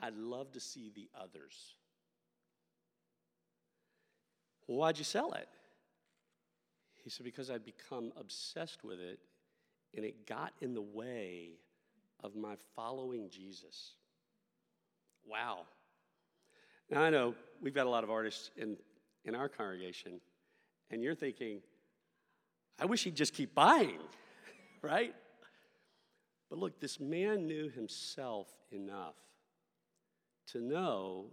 I'd 0.00 0.16
love 0.16 0.52
to 0.52 0.60
see 0.60 0.92
the 0.94 1.08
others. 1.20 1.74
Well, 4.68 4.78
why'd 4.78 4.98
you 4.98 5.04
sell 5.04 5.32
it? 5.32 5.48
He 7.02 7.10
said, 7.10 7.24
Because 7.24 7.50
I'd 7.50 7.64
become 7.64 8.12
obsessed 8.16 8.84
with 8.84 9.00
it, 9.00 9.18
and 9.96 10.04
it 10.04 10.28
got 10.28 10.52
in 10.60 10.74
the 10.74 10.82
way 10.82 11.50
of 12.22 12.36
my 12.36 12.54
following 12.76 13.28
Jesus. 13.28 13.94
Wow. 15.28 15.60
Now, 16.90 17.02
I 17.02 17.10
know 17.10 17.34
we've 17.60 17.74
got 17.74 17.86
a 17.86 17.90
lot 17.90 18.04
of 18.04 18.10
artists 18.10 18.50
in, 18.56 18.76
in 19.24 19.34
our 19.34 19.48
congregation, 19.48 20.20
and 20.90 21.02
you're 21.02 21.14
thinking, 21.14 21.60
I 22.78 22.84
wish 22.84 23.04
he'd 23.04 23.16
just 23.16 23.34
keep 23.34 23.54
buying, 23.54 23.98
right? 24.82 25.14
But 26.50 26.58
look, 26.58 26.80
this 26.80 27.00
man 27.00 27.46
knew 27.46 27.70
himself 27.70 28.48
enough 28.70 29.14
to 30.48 30.60
know 30.60 31.26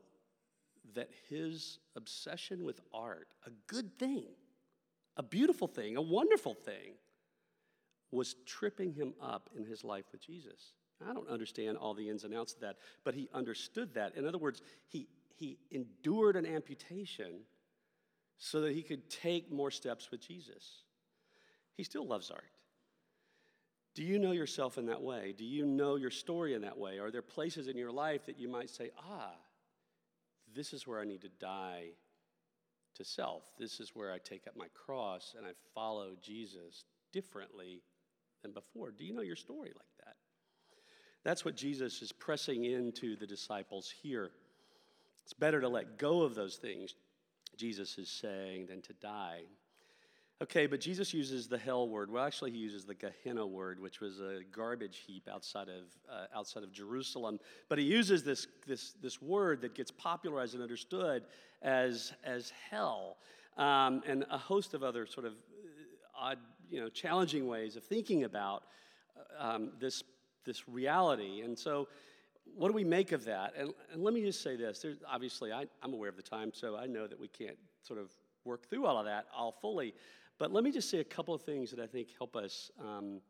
that 0.95 1.09
his 1.29 1.79
obsession 1.95 2.63
with 2.63 2.79
art, 2.93 3.27
a 3.45 3.51
good 3.67 3.97
thing, 3.99 4.25
a 5.17 5.23
beautiful 5.23 5.67
thing, 5.67 5.97
a 5.97 6.01
wonderful 6.01 6.53
thing, 6.53 6.93
was 8.11 8.35
tripping 8.45 8.93
him 8.93 9.13
up 9.21 9.49
in 9.55 9.65
his 9.65 9.83
life 9.83 10.05
with 10.11 10.21
Jesus. 10.25 10.73
I 11.07 11.13
don't 11.13 11.29
understand 11.29 11.77
all 11.77 11.93
the 11.93 12.09
ins 12.09 12.23
and 12.23 12.33
outs 12.33 12.53
of 12.53 12.61
that, 12.61 12.77
but 13.03 13.15
he 13.15 13.29
understood 13.33 13.93
that. 13.93 14.15
In 14.15 14.27
other 14.27 14.37
words, 14.37 14.61
he, 14.87 15.07
he 15.35 15.57
endured 15.71 16.35
an 16.35 16.45
amputation 16.45 17.41
so 18.37 18.61
that 18.61 18.73
he 18.73 18.81
could 18.81 19.09
take 19.09 19.51
more 19.51 19.71
steps 19.71 20.11
with 20.11 20.25
Jesus. 20.25 20.83
He 21.75 21.83
still 21.83 22.05
loves 22.05 22.31
art. 22.31 22.51
Do 23.95 24.03
you 24.03 24.19
know 24.19 24.31
yourself 24.31 24.77
in 24.77 24.85
that 24.87 25.01
way? 25.01 25.33
Do 25.37 25.45
you 25.45 25.65
know 25.65 25.95
your 25.95 26.11
story 26.11 26.53
in 26.53 26.61
that 26.61 26.77
way? 26.77 26.99
Are 26.99 27.11
there 27.11 27.21
places 27.21 27.67
in 27.67 27.77
your 27.77 27.91
life 27.91 28.25
that 28.25 28.39
you 28.39 28.47
might 28.47 28.69
say, 28.69 28.91
ah, 28.97 29.33
this 30.55 30.73
is 30.73 30.85
where 30.87 30.99
I 30.99 31.05
need 31.05 31.21
to 31.21 31.29
die 31.39 31.87
to 32.95 33.03
self? 33.03 33.43
This 33.57 33.79
is 33.79 33.91
where 33.95 34.13
I 34.13 34.17
take 34.19 34.47
up 34.47 34.55
my 34.55 34.67
cross 34.73 35.35
and 35.37 35.45
I 35.45 35.51
follow 35.73 36.11
Jesus 36.21 36.85
differently 37.11 37.81
than 38.41 38.51
before. 38.51 38.91
Do 38.91 39.03
you 39.03 39.13
know 39.13 39.21
your 39.21 39.35
story 39.35 39.71
like 39.75 40.05
that? 40.05 40.15
That's 41.23 41.43
what 41.43 41.55
Jesus 41.55 42.01
is 42.01 42.11
pressing 42.11 42.65
into 42.65 43.15
the 43.15 43.27
disciples 43.27 43.93
here. 44.01 44.31
It's 45.23 45.33
better 45.33 45.61
to 45.61 45.67
let 45.67 45.97
go 45.97 46.21
of 46.21 46.33
those 46.33 46.55
things, 46.55 46.95
Jesus 47.55 47.97
is 47.97 48.09
saying, 48.09 48.67
than 48.67 48.81
to 48.83 48.93
die. 48.93 49.41
Okay, 50.41 50.67
but 50.67 50.79
Jesus 50.79 51.13
uses 51.13 51.49
the 51.49 51.57
hell 51.57 51.89
word. 51.89 52.09
Well, 52.09 52.23
actually, 52.23 52.51
he 52.51 52.57
uses 52.57 52.85
the 52.85 52.95
Gehenna 52.95 53.45
word, 53.45 53.77
which 53.77 53.99
was 53.99 54.21
a 54.21 54.39
garbage 54.53 55.03
heap 55.05 55.27
outside 55.29 55.67
of, 55.67 55.83
uh, 56.09 56.27
outside 56.33 56.63
of 56.63 56.71
Jerusalem. 56.71 57.39
But 57.67 57.77
he 57.77 57.83
uses 57.83 58.23
this, 58.23 58.47
this, 58.65 58.93
this 59.01 59.21
word 59.21 59.59
that 59.61 59.75
gets 59.75 59.91
popularized 59.91 60.53
and 60.53 60.63
understood 60.63 61.25
as, 61.61 62.13
as 62.23 62.53
hell, 62.69 63.17
um, 63.57 64.01
and 64.07 64.25
a 64.31 64.37
host 64.37 64.73
of 64.73 64.81
other 64.81 65.05
sort 65.05 65.25
of 65.25 65.33
uh, 65.33 66.17
odd, 66.17 66.37
you 66.71 66.79
know, 66.79 66.87
challenging 66.87 67.45
ways 67.45 67.75
of 67.75 67.83
thinking 67.83 68.23
about 68.23 68.63
uh, 69.37 69.55
um, 69.55 69.71
this 69.77 70.03
this 70.45 70.67
reality. 70.67 71.41
And 71.41 71.57
so, 71.57 71.87
what 72.55 72.69
do 72.69 72.73
we 72.73 72.83
make 72.83 73.11
of 73.11 73.25
that? 73.25 73.53
And, 73.57 73.73
and 73.93 74.03
let 74.03 74.13
me 74.13 74.21
just 74.21 74.41
say 74.41 74.55
this. 74.55 74.79
There's, 74.79 74.97
obviously, 75.07 75.51
I, 75.51 75.65
I'm 75.83 75.93
aware 75.93 76.09
of 76.09 76.15
the 76.15 76.23
time, 76.23 76.51
so 76.53 76.75
I 76.75 76.87
know 76.87 77.05
that 77.05 77.19
we 77.19 77.27
can't 77.27 77.57
sort 77.83 77.99
of 77.99 78.11
work 78.43 78.67
through 78.67 78.85
all 78.85 78.97
of 78.97 79.05
that 79.05 79.27
all 79.35 79.51
fully. 79.51 79.93
But 80.39 80.51
let 80.51 80.63
me 80.63 80.71
just 80.71 80.89
say 80.89 80.99
a 80.99 81.03
couple 81.03 81.33
of 81.33 81.41
things 81.41 81.69
that 81.71 81.79
I 81.79 81.85
think 81.85 82.09
help 82.17 82.35
us. 82.35 82.71
Um, 82.79 83.21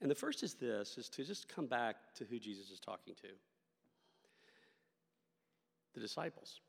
and 0.00 0.10
the 0.10 0.14
first 0.14 0.42
is 0.42 0.54
this, 0.54 0.96
is 0.96 1.08
to 1.10 1.24
just 1.24 1.48
come 1.48 1.66
back 1.66 1.96
to 2.16 2.24
who 2.24 2.38
Jesus 2.38 2.70
is 2.70 2.80
talking 2.80 3.14
to. 3.16 3.28
The 5.94 6.00
disciples. 6.00 6.60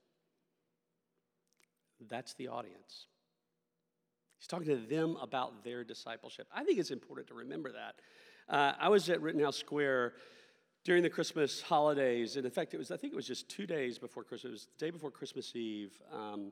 That's 2.08 2.34
the 2.34 2.48
audience. 2.48 3.08
He's 4.40 4.48
talking 4.48 4.68
to 4.68 4.78
them 4.78 5.18
about 5.22 5.64
their 5.64 5.84
discipleship. 5.84 6.48
I 6.54 6.64
think 6.64 6.80
it's 6.80 6.92
important 6.92 7.28
to 7.28 7.34
remember 7.34 7.72
that. 7.74 7.96
Uh, 8.50 8.74
I 8.80 8.90
was 8.90 9.08
at 9.12 9.22
Rittenhouse 9.22 9.58
Square 9.58 10.14
during 10.84 11.04
the 11.04 11.10
Christmas 11.10 11.62
holidays, 11.62 12.36
and 12.36 12.46
in 12.46 12.52
fact, 12.52 12.74
it 12.74 12.78
was 12.78 12.90
I 12.90 12.98
think 12.98 13.14
it 13.14 13.16
was 13.16 13.28
just 13.28 13.48
two 13.48 13.68
days 13.68 14.00
before 14.00 14.24
Christmas. 14.24 14.50
It 14.50 14.54
was 14.54 14.68
the 14.80 14.86
day 14.86 14.90
before 14.90 15.12
Christmas 15.12 15.56
Eve, 15.56 15.94
um, 16.12 16.52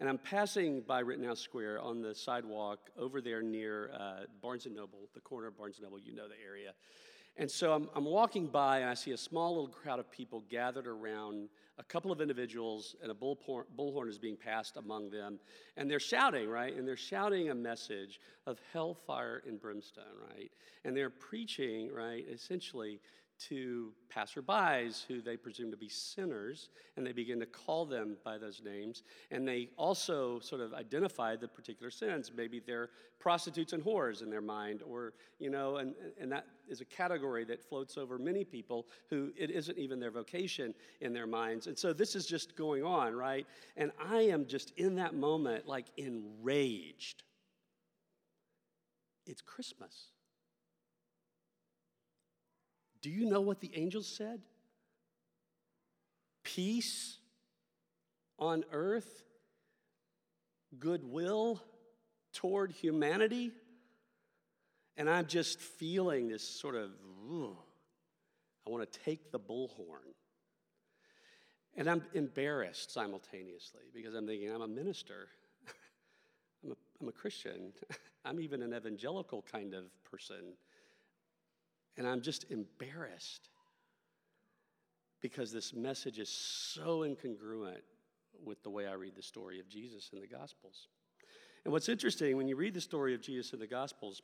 and 0.00 0.08
I'm 0.08 0.16
passing 0.16 0.80
by 0.80 1.00
Rittenhouse 1.00 1.40
Square 1.40 1.80
on 1.80 2.00
the 2.00 2.14
sidewalk 2.14 2.88
over 2.96 3.20
there 3.20 3.42
near 3.42 3.90
uh, 3.92 4.20
Barnes 4.40 4.64
and 4.64 4.74
Noble, 4.74 5.10
the 5.12 5.20
corner 5.20 5.48
of 5.48 5.58
Barnes 5.58 5.76
and 5.76 5.84
Noble. 5.84 5.98
You 5.98 6.14
know 6.14 6.28
the 6.28 6.42
area, 6.42 6.72
and 7.36 7.50
so 7.50 7.74
I'm, 7.74 7.90
I'm 7.94 8.06
walking 8.06 8.46
by, 8.46 8.78
and 8.78 8.88
I 8.88 8.94
see 8.94 9.10
a 9.10 9.18
small 9.18 9.50
little 9.50 9.68
crowd 9.68 9.98
of 9.98 10.10
people 10.10 10.42
gathered 10.48 10.86
around 10.86 11.50
a 11.78 11.82
couple 11.82 12.12
of 12.12 12.20
individuals, 12.20 12.94
and 13.02 13.10
a 13.10 13.14
bullhorn, 13.14 14.08
is 14.08 14.18
being 14.18 14.36
passed 14.36 14.76
among 14.76 15.10
them. 15.10 15.38
And 15.76 15.90
they're 15.90 16.00
shouting, 16.00 16.48
right? 16.48 16.74
And 16.74 16.86
they're 16.86 16.96
shouting 16.96 17.50
a 17.50 17.54
message 17.54 18.20
of 18.46 18.58
hellfire 18.72 19.42
and 19.46 19.60
brimstone, 19.60 20.04
right? 20.30 20.50
And 20.84 20.96
they're 20.96 21.10
preaching, 21.10 21.92
right, 21.92 22.24
essentially 22.30 23.00
to 23.38 23.92
passerbys 24.14 25.04
who 25.06 25.20
they 25.20 25.36
presume 25.36 25.70
to 25.70 25.76
be 25.76 25.88
sinners, 25.88 26.70
and 26.96 27.06
they 27.06 27.12
begin 27.12 27.40
to 27.40 27.46
call 27.46 27.84
them 27.84 28.16
by 28.24 28.38
those 28.38 28.62
names. 28.64 29.02
And 29.30 29.46
they 29.46 29.70
also 29.76 30.38
sort 30.40 30.60
of 30.60 30.72
identify 30.72 31.36
the 31.36 31.48
particular 31.48 31.90
sins. 31.90 32.30
Maybe 32.34 32.60
they're 32.64 32.90
prostitutes 33.18 33.72
and 33.72 33.84
whores 33.84 34.22
in 34.22 34.30
their 34.30 34.40
mind, 34.40 34.82
or, 34.88 35.14
you 35.38 35.50
know, 35.50 35.76
and, 35.76 35.94
and 36.20 36.30
that 36.32 36.46
is 36.68 36.80
a 36.80 36.84
category 36.84 37.44
that 37.44 37.62
floats 37.62 37.98
over 37.98 38.18
many 38.18 38.44
people 38.44 38.86
who 39.10 39.32
it 39.36 39.50
isn't 39.50 39.78
even 39.78 39.98
their 40.00 40.10
vocation 40.10 40.74
in 41.00 41.12
their 41.12 41.26
minds. 41.26 41.66
And 41.66 41.78
so 41.78 41.92
this 41.92 42.14
is 42.14 42.26
just 42.26 42.56
going 42.56 42.84
on, 42.84 43.14
right? 43.14 43.46
And 43.76 43.90
I 43.98 44.22
am 44.22 44.46
just 44.46 44.72
in 44.76 44.96
that 44.96 45.14
moment, 45.14 45.66
like 45.66 45.86
enraged. 45.96 47.24
It's 49.26 49.42
Christmas. 49.42 50.13
Do 53.04 53.10
you 53.10 53.26
know 53.26 53.42
what 53.42 53.60
the 53.60 53.70
angels 53.74 54.06
said? 54.08 54.40
Peace 56.42 57.18
on 58.38 58.64
earth, 58.72 59.24
goodwill 60.78 61.62
toward 62.32 62.72
humanity. 62.72 63.52
And 64.96 65.10
I'm 65.10 65.26
just 65.26 65.60
feeling 65.60 66.28
this 66.28 66.48
sort 66.48 66.76
of, 66.76 66.92
I 68.66 68.70
want 68.70 68.90
to 68.90 68.98
take 69.00 69.30
the 69.30 69.38
bullhorn. 69.38 70.14
And 71.76 71.90
I'm 71.90 72.04
embarrassed 72.14 72.90
simultaneously 72.90 73.82
because 73.92 74.14
I'm 74.14 74.26
thinking, 74.26 74.50
I'm 74.50 74.62
a 74.62 74.66
minister, 74.66 75.28
I'm, 76.64 76.70
a, 76.70 76.74
I'm 77.02 77.08
a 77.08 77.12
Christian, 77.12 77.74
I'm 78.24 78.40
even 78.40 78.62
an 78.62 78.72
evangelical 78.72 79.44
kind 79.52 79.74
of 79.74 79.84
person. 80.10 80.54
And 81.96 82.06
I'm 82.06 82.20
just 82.20 82.50
embarrassed 82.50 83.48
because 85.20 85.52
this 85.52 85.72
message 85.72 86.18
is 86.18 86.28
so 86.28 87.00
incongruent 87.00 87.82
with 88.44 88.62
the 88.62 88.70
way 88.70 88.86
I 88.86 88.92
read 88.92 89.14
the 89.16 89.22
story 89.22 89.60
of 89.60 89.68
Jesus 89.68 90.10
in 90.12 90.20
the 90.20 90.26
Gospels. 90.26 90.88
And 91.64 91.72
what's 91.72 91.88
interesting, 91.88 92.36
when 92.36 92.48
you 92.48 92.56
read 92.56 92.74
the 92.74 92.80
story 92.80 93.14
of 93.14 93.22
Jesus 93.22 93.52
in 93.52 93.58
the 93.58 93.66
Gospels, 93.66 94.22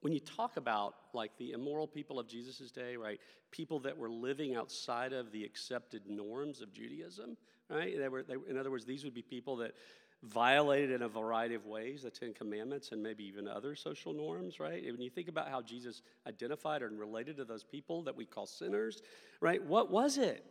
when 0.00 0.12
you 0.12 0.20
talk 0.20 0.56
about 0.56 0.94
like 1.12 1.32
the 1.38 1.52
immoral 1.52 1.86
people 1.86 2.18
of 2.18 2.28
Jesus' 2.28 2.70
day, 2.70 2.96
right, 2.96 3.18
people 3.50 3.80
that 3.80 3.96
were 3.96 4.10
living 4.10 4.54
outside 4.54 5.12
of 5.12 5.32
the 5.32 5.44
accepted 5.44 6.02
norms 6.08 6.60
of 6.60 6.72
Judaism, 6.72 7.36
right? 7.68 7.98
They 7.98 8.08
were, 8.08 8.22
they, 8.22 8.36
in 8.48 8.56
other 8.56 8.70
words, 8.70 8.84
these 8.84 9.04
would 9.04 9.14
be 9.14 9.22
people 9.22 9.56
that 9.56 9.72
violated 10.22 10.90
in 10.90 11.02
a 11.02 11.08
variety 11.08 11.54
of 11.54 11.64
ways 11.66 12.02
the 12.02 12.10
Ten 12.10 12.34
Commandments 12.34 12.92
and 12.92 13.02
maybe 13.02 13.24
even 13.24 13.48
other 13.48 13.74
social 13.74 14.12
norms, 14.12 14.60
right? 14.60 14.84
When 14.84 15.00
you 15.00 15.10
think 15.10 15.28
about 15.28 15.48
how 15.48 15.62
Jesus 15.62 16.02
identified 16.26 16.82
and 16.82 16.98
related 16.98 17.36
to 17.38 17.44
those 17.44 17.64
people 17.64 18.02
that 18.02 18.16
we 18.16 18.26
call 18.26 18.46
sinners, 18.46 19.02
right? 19.40 19.62
What 19.64 19.90
was 19.90 20.18
it? 20.18 20.44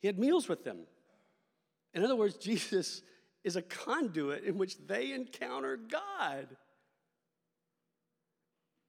He 0.00 0.06
had 0.06 0.18
meals 0.18 0.48
with 0.48 0.64
them. 0.64 0.78
In 1.94 2.04
other 2.04 2.16
words, 2.16 2.36
Jesus 2.40 3.02
is 3.42 3.56
a 3.56 3.62
conduit 3.62 4.44
in 4.44 4.58
which 4.58 4.76
they 4.86 5.12
encounter 5.12 5.76
God 5.76 6.48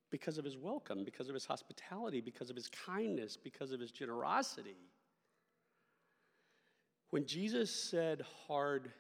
because 0.10 0.38
of 0.38 0.46
his 0.46 0.56
welcome, 0.56 1.04
because 1.04 1.28
of 1.28 1.34
his 1.34 1.46
hospitality, 1.46 2.22
because 2.22 2.50
of 2.50 2.56
his 2.56 2.70
kindness, 2.70 3.38
because 3.38 3.72
of 3.72 3.80
his 3.80 3.92
generosity. 3.92 4.78
When 7.10 7.26
Jesus 7.26 7.72
said 7.72 8.24
hard 8.48 8.92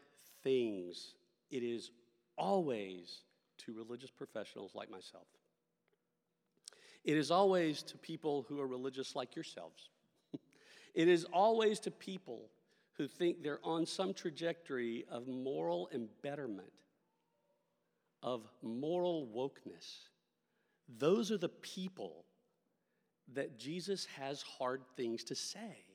things, 0.44 1.16
it 1.50 1.64
is 1.64 1.92
always 2.38 3.22
to 3.60 3.74
religious 3.74 4.12
professionals 4.12 4.72
like 4.76 4.90
myself. 4.90 5.28
It 7.04 7.18
is 7.18 7.32
always 7.32 7.84
to 7.84 7.98
people 7.98 8.46
who 8.48 8.60
are 8.60 8.68
religious 8.68 9.16
like 9.16 9.36
yourselves. 9.36 9.90
It 10.94 11.08
is 11.08 11.26
always 11.26 11.80
to 11.82 11.92
people 11.92 12.50
who 12.98 13.08
think 13.08 13.44
they're 13.44 13.60
on 13.64 13.86
some 13.86 14.16
trajectory 14.16 15.06
of 15.12 15.28
moral 15.28 15.90
embetterment, 15.94 16.74
of 18.24 18.50
moral 18.64 19.28
wokeness. 19.28 20.08
Those 20.98 21.32
are 21.32 21.38
the 21.38 21.50
people 21.50 22.26
that 23.34 23.60
Jesus 23.60 24.08
has 24.18 24.42
hard 24.42 24.82
things 24.96 25.24
to 25.26 25.36
say. 25.36 25.86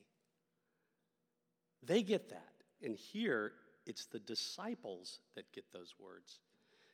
They 1.85 2.01
get 2.01 2.29
that. 2.29 2.53
And 2.81 2.95
here, 2.95 3.51
it's 3.85 4.05
the 4.05 4.19
disciples 4.19 5.19
that 5.35 5.51
get 5.53 5.65
those 5.73 5.95
words. 5.99 6.39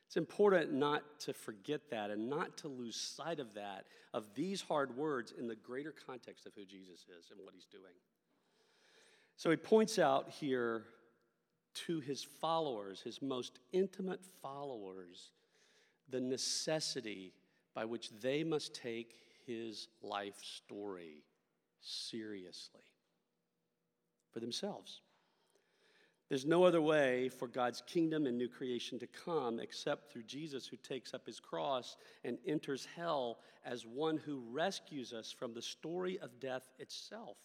It's 0.06 0.16
important 0.16 0.72
not 0.72 1.20
to 1.20 1.32
forget 1.32 1.88
that 1.90 2.10
and 2.10 2.28
not 2.28 2.56
to 2.58 2.68
lose 2.68 2.96
sight 2.96 3.38
of 3.38 3.54
that, 3.54 3.84
of 4.12 4.24
these 4.34 4.60
hard 4.60 4.96
words 4.96 5.32
in 5.38 5.46
the 5.46 5.54
greater 5.54 5.94
context 6.04 6.46
of 6.46 6.52
who 6.56 6.64
Jesus 6.64 7.06
is 7.16 7.30
and 7.30 7.40
what 7.44 7.54
he's 7.54 7.66
doing. 7.66 7.94
So 9.36 9.50
he 9.50 9.56
points 9.56 9.98
out 9.98 10.28
here 10.28 10.84
to 11.86 12.00
his 12.00 12.24
followers, 12.24 13.00
his 13.00 13.22
most 13.22 13.60
intimate 13.72 14.24
followers, 14.42 15.30
the 16.08 16.20
necessity 16.20 17.32
by 17.72 17.84
which 17.84 18.10
they 18.20 18.42
must 18.42 18.74
take 18.74 19.14
his 19.46 19.86
life 20.02 20.42
story 20.42 21.22
seriously 21.80 22.82
for 24.32 24.40
themselves. 24.40 25.02
There's 26.30 26.46
no 26.46 26.62
other 26.62 26.80
way 26.80 27.28
for 27.28 27.48
God's 27.48 27.82
kingdom 27.88 28.24
and 28.24 28.38
new 28.38 28.48
creation 28.48 29.00
to 29.00 29.08
come 29.08 29.58
except 29.58 30.12
through 30.12 30.22
Jesus, 30.22 30.64
who 30.64 30.76
takes 30.76 31.12
up 31.12 31.26
his 31.26 31.40
cross 31.40 31.96
and 32.24 32.38
enters 32.46 32.86
hell 32.96 33.40
as 33.64 33.84
one 33.84 34.16
who 34.16 34.40
rescues 34.48 35.12
us 35.12 35.32
from 35.32 35.52
the 35.52 35.60
story 35.60 36.20
of 36.20 36.38
death 36.38 36.68
itself. 36.78 37.36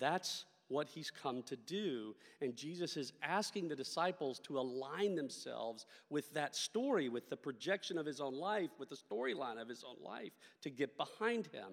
That's 0.00 0.46
what 0.68 0.88
he's 0.88 1.10
come 1.10 1.42
to 1.42 1.56
do. 1.56 2.16
And 2.40 2.56
Jesus 2.56 2.96
is 2.96 3.12
asking 3.22 3.68
the 3.68 3.76
disciples 3.76 4.38
to 4.44 4.58
align 4.58 5.14
themselves 5.14 5.84
with 6.08 6.32
that 6.32 6.56
story, 6.56 7.10
with 7.10 7.28
the 7.28 7.36
projection 7.36 7.98
of 7.98 8.06
his 8.06 8.18
own 8.18 8.34
life, 8.34 8.70
with 8.78 8.88
the 8.88 8.96
storyline 8.96 9.60
of 9.60 9.68
his 9.68 9.84
own 9.84 10.02
life, 10.02 10.32
to 10.62 10.70
get 10.70 10.96
behind 10.96 11.48
him. 11.48 11.72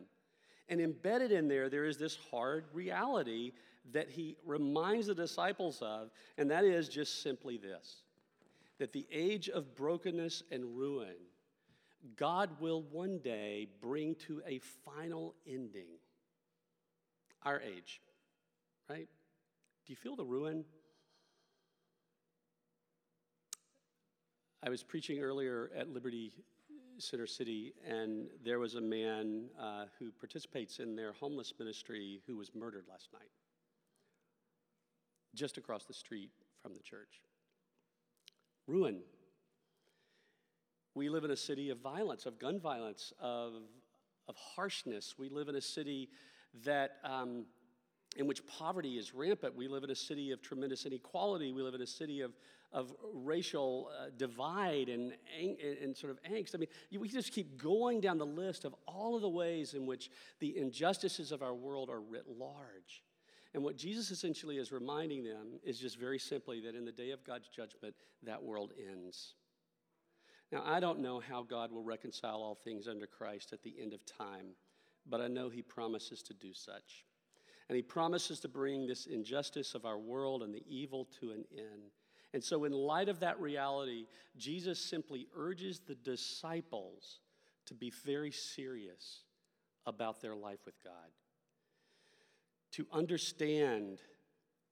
And 0.68 0.82
embedded 0.82 1.32
in 1.32 1.48
there, 1.48 1.70
there 1.70 1.86
is 1.86 1.98
this 1.98 2.18
hard 2.30 2.66
reality 2.74 3.54
that 3.94 4.10
he 4.10 4.36
reminds 4.46 5.08
the 5.08 5.16
disciples 5.16 5.82
of, 5.82 6.12
and 6.38 6.52
that 6.52 6.64
is 6.64 6.90
just 6.90 7.22
simply 7.22 7.58
this 7.58 8.04
that 8.80 8.94
the 8.94 9.06
age 9.12 9.50
of 9.50 9.76
brokenness 9.76 10.42
and 10.52 10.78
ruin, 10.78 11.16
God 12.16 12.50
will 12.60 12.82
one 12.84 13.20
day 13.20 13.68
bring 13.82 14.16
to 14.28 14.42
a 14.48 14.60
final 14.86 15.36
ending. 15.46 16.00
Our 17.44 17.62
age, 17.62 18.02
right? 18.90 19.08
Do 19.86 19.94
you 19.94 19.98
feel 19.98 20.16
the 20.16 20.26
ruin? 20.26 20.64
I 24.64 24.70
was 24.70 24.84
preaching 24.84 25.20
earlier 25.20 25.72
at 25.78 25.90
Liberty 25.90 26.34
Center 26.98 27.28
City, 27.28 27.74
and 27.86 28.28
there 28.44 28.60
was 28.60 28.76
a 28.76 28.82
man 28.82 29.46
uh, 29.60 29.86
who 29.98 30.12
participates 30.12 30.80
in 30.80 30.96
their 30.96 31.14
homeless 31.14 31.54
ministry 31.60 32.22
who 32.28 32.36
was 32.36 32.52
murdered 32.54 32.86
last 32.90 33.10
night 33.14 33.30
just 35.36 35.58
across 35.58 35.86
the 35.86 35.94
street 35.94 36.32
from 36.62 36.74
the 36.74 36.82
church. 36.82 37.22
Ruin. 38.68 39.00
We 40.96 41.10
live 41.10 41.24
in 41.24 41.32
a 41.32 41.38
city 41.38 41.70
of 41.70 41.80
violence, 41.80 42.26
of 42.26 42.40
gun 42.40 42.60
violence, 42.60 43.14
of, 43.20 43.54
of 44.28 44.36
harshness. 44.36 45.16
We 45.18 45.30
live 45.30 45.48
in 45.48 45.56
a 45.56 45.62
city 45.62 46.10
that, 46.66 46.98
um, 47.04 47.46
in 48.18 48.28
which 48.28 48.46
poverty 48.48 48.98
is 48.98 49.14
rampant. 49.14 49.56
We 49.56 49.68
live 49.68 49.84
in 49.84 49.92
a 49.92 49.96
city 49.96 50.32
of 50.32 50.42
tremendous 50.42 50.86
inequality. 50.86 51.52
We 51.52 51.62
live 51.62 51.76
in 51.76 51.82
a 51.82 51.88
city 51.88 52.22
of, 52.22 52.34
of 52.72 52.94
racial 53.14 53.90
uh, 53.98 54.10
divide 54.18 54.90
and, 54.90 55.14
and, 55.40 55.58
and, 55.60 55.96
sort 55.96 56.12
of 56.12 56.22
angst. 56.24 56.56
I 56.56 56.58
mean, 56.58 56.70
we 57.00 57.08
just 57.08 57.32
keep 57.34 57.62
going 57.62 58.02
down 58.02 58.18
the 58.18 58.26
list 58.26 58.66
of 58.66 58.76
all 58.88 59.16
of 59.16 59.22
the 59.22 59.30
ways 59.30 59.74
in 59.74 59.86
which 59.86 60.12
the 60.40 60.58
injustices 60.58 61.32
of 61.32 61.42
our 61.42 61.54
world 61.54 61.90
are 61.90 62.02
writ 62.02 62.26
large. 62.28 63.04
And 63.54 63.64
what 63.64 63.78
Jesus 63.78 64.12
essentially 64.12 64.58
is 64.58 64.72
reminding 64.72 65.24
them 65.24 65.60
is 65.64 65.80
just 65.80 65.98
very 65.98 66.20
simply 66.20 66.62
that 66.62 66.76
in 66.76 66.86
the 66.86 66.92
day 66.92 67.12
of 67.12 67.24
God's 67.24 67.48
judgment, 67.48 67.96
that 68.24 68.44
world 68.44 68.74
ends. 68.92 69.34
Now, 70.52 70.64
I 70.66 70.80
don't 70.80 71.00
know 71.00 71.20
how 71.20 71.44
God 71.44 71.72
will 71.72 71.84
reconcile 71.84 72.42
all 72.42 72.56
things 72.56 72.88
under 72.88 73.08
Christ 73.08 73.54
at 73.54 73.64
the 73.64 73.76
end 73.80 73.94
of 73.94 74.06
time, 74.06 74.56
but 75.08 75.22
I 75.22 75.28
know 75.28 75.50
He 75.50 75.62
promises 75.62 76.22
to 76.24 76.34
do 76.34 76.54
such. 76.54 77.06
And 77.70 77.76
He 77.76 77.82
promises 77.82 78.40
to 78.42 78.48
bring 78.48 78.86
this 78.86 79.08
injustice 79.08 79.74
of 79.74 79.86
our 79.86 79.98
world 79.98 80.44
and 80.44 80.54
the 80.54 80.64
evil 80.68 81.08
to 81.20 81.32
an 81.32 81.44
end. 81.56 81.92
And 82.34 82.44
so, 82.44 82.66
in 82.66 82.72
light 82.72 83.10
of 83.10 83.20
that 83.22 83.40
reality, 83.40 84.06
Jesus 84.38 84.80
simply 84.80 85.28
urges 85.36 85.80
the 85.80 85.96
disciples 85.96 87.20
to 87.66 87.74
be 87.74 87.92
very 88.06 88.32
serious 88.32 89.24
about 89.88 90.22
their 90.22 90.36
life 90.36 90.60
with 90.66 90.76
God 90.84 91.10
to 92.74 92.86
understand 92.92 94.00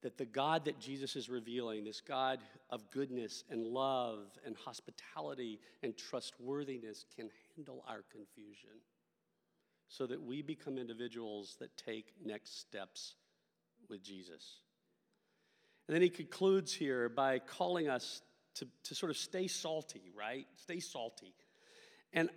that 0.04 0.18
the 0.18 0.26
God 0.26 0.66
that 0.66 0.80
Jesus 0.80 1.16
is 1.16 1.30
revealing, 1.30 1.84
this 1.84 2.02
God 2.02 2.40
of 2.70 2.90
goodness 2.92 3.44
and 3.50 3.64
love 3.66 4.28
and 4.46 4.56
hospitality 4.56 5.60
and 5.82 5.98
trustworthiness, 5.98 7.06
can 7.16 7.30
handle 7.56 7.84
our 7.88 8.04
confusion 8.12 8.82
so 9.88 10.06
that 10.06 10.22
we 10.22 10.42
become 10.42 10.78
individuals 10.78 11.58
that 11.60 11.76
take 11.78 12.14
next 12.24 12.60
steps 12.60 13.16
with 13.90 14.04
Jesus. 14.04 14.60
And 15.88 15.96
then 15.96 16.02
he 16.02 16.10
concludes 16.10 16.74
here 16.74 17.10
by 17.10 17.40
calling 17.40 17.88
us 17.90 18.22
to, 18.56 18.68
to 18.84 18.96
sort 18.96 19.10
of 19.10 19.18
stay 19.18 19.48
salty, 19.48 20.12
right? 20.16 20.46
Stay 20.58 20.80
salty. 20.80 21.34
And 22.14 22.30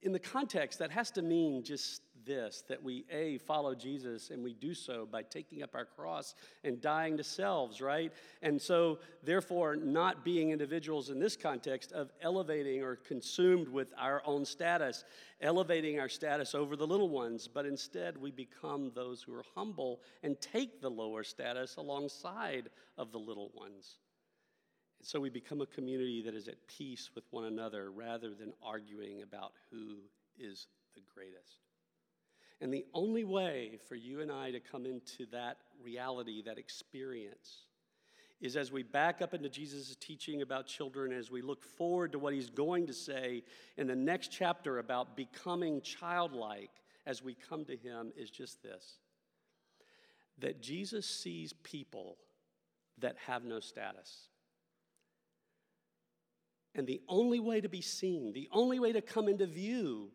in 0.00 0.12
the 0.12 0.18
context, 0.18 0.78
that 0.78 0.90
has 0.90 1.10
to 1.12 1.22
mean 1.22 1.62
just 1.62 2.02
this 2.24 2.64
that 2.68 2.82
we, 2.82 3.04
A, 3.10 3.38
follow 3.38 3.74
Jesus 3.74 4.30
and 4.30 4.42
we 4.42 4.54
do 4.54 4.74
so 4.74 5.06
by 5.10 5.22
taking 5.22 5.62
up 5.62 5.74
our 5.74 5.84
cross 5.84 6.34
and 6.64 6.80
dying 6.80 7.16
to 7.16 7.24
selves, 7.24 7.80
right? 7.80 8.12
And 8.42 8.60
so, 8.60 8.98
therefore, 9.22 9.76
not 9.76 10.24
being 10.24 10.50
individuals 10.50 11.10
in 11.10 11.18
this 11.18 11.36
context 11.36 11.92
of 11.92 12.10
elevating 12.20 12.82
or 12.82 12.96
consumed 12.96 13.68
with 13.68 13.92
our 13.98 14.22
own 14.24 14.44
status, 14.44 15.04
elevating 15.40 15.98
our 15.98 16.08
status 16.08 16.54
over 16.54 16.76
the 16.76 16.86
little 16.86 17.08
ones, 17.08 17.48
but 17.52 17.66
instead 17.66 18.16
we 18.16 18.30
become 18.30 18.92
those 18.94 19.22
who 19.22 19.34
are 19.34 19.44
humble 19.54 20.00
and 20.22 20.40
take 20.40 20.80
the 20.80 20.90
lower 20.90 21.22
status 21.22 21.76
alongside 21.76 22.68
of 22.98 23.12
the 23.12 23.18
little 23.18 23.50
ones. 23.54 23.98
And 25.02 25.08
so 25.08 25.18
we 25.18 25.30
become 25.30 25.60
a 25.60 25.66
community 25.66 26.22
that 26.22 26.34
is 26.34 26.46
at 26.46 26.64
peace 26.68 27.10
with 27.14 27.24
one 27.30 27.46
another 27.46 27.90
rather 27.90 28.34
than 28.34 28.52
arguing 28.62 29.22
about 29.22 29.52
who 29.70 29.96
is 30.38 30.68
the 30.94 31.00
greatest. 31.12 31.58
And 32.62 32.72
the 32.72 32.86
only 32.94 33.24
way 33.24 33.72
for 33.88 33.96
you 33.96 34.20
and 34.20 34.30
I 34.30 34.52
to 34.52 34.60
come 34.60 34.86
into 34.86 35.26
that 35.32 35.58
reality, 35.82 36.42
that 36.42 36.58
experience, 36.58 37.66
is 38.40 38.56
as 38.56 38.70
we 38.70 38.84
back 38.84 39.20
up 39.20 39.34
into 39.34 39.48
Jesus' 39.48 39.96
teaching 39.98 40.42
about 40.42 40.66
children, 40.66 41.12
as 41.12 41.28
we 41.28 41.42
look 41.42 41.64
forward 41.64 42.12
to 42.12 42.20
what 42.20 42.32
he's 42.32 42.50
going 42.50 42.86
to 42.86 42.92
say 42.92 43.42
in 43.76 43.88
the 43.88 43.96
next 43.96 44.28
chapter 44.28 44.78
about 44.78 45.16
becoming 45.16 45.80
childlike 45.80 46.70
as 47.04 47.20
we 47.20 47.34
come 47.34 47.64
to 47.64 47.76
him, 47.76 48.12
is 48.16 48.30
just 48.30 48.62
this 48.62 48.98
that 50.38 50.62
Jesus 50.62 51.06
sees 51.06 51.52
people 51.64 52.16
that 52.98 53.16
have 53.26 53.44
no 53.44 53.60
status. 53.60 54.28
And 56.74 56.86
the 56.86 57.02
only 57.08 57.38
way 57.38 57.60
to 57.60 57.68
be 57.68 57.82
seen, 57.82 58.32
the 58.32 58.48
only 58.52 58.78
way 58.78 58.92
to 58.92 59.02
come 59.02 59.28
into 59.28 59.46
view 59.46 60.10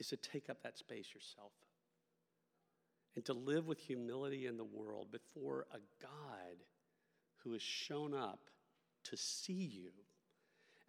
is 0.00 0.08
to 0.08 0.16
take 0.16 0.50
up 0.50 0.62
that 0.62 0.78
space 0.78 1.06
yourself 1.14 1.52
and 3.14 3.24
to 3.26 3.34
live 3.34 3.66
with 3.66 3.78
humility 3.78 4.46
in 4.46 4.56
the 4.56 4.64
world 4.64 5.08
before 5.12 5.66
a 5.72 5.78
God 6.00 6.56
who 7.44 7.52
has 7.52 7.62
shown 7.62 8.14
up 8.14 8.40
to 9.04 9.16
see 9.16 9.52
you. 9.52 9.90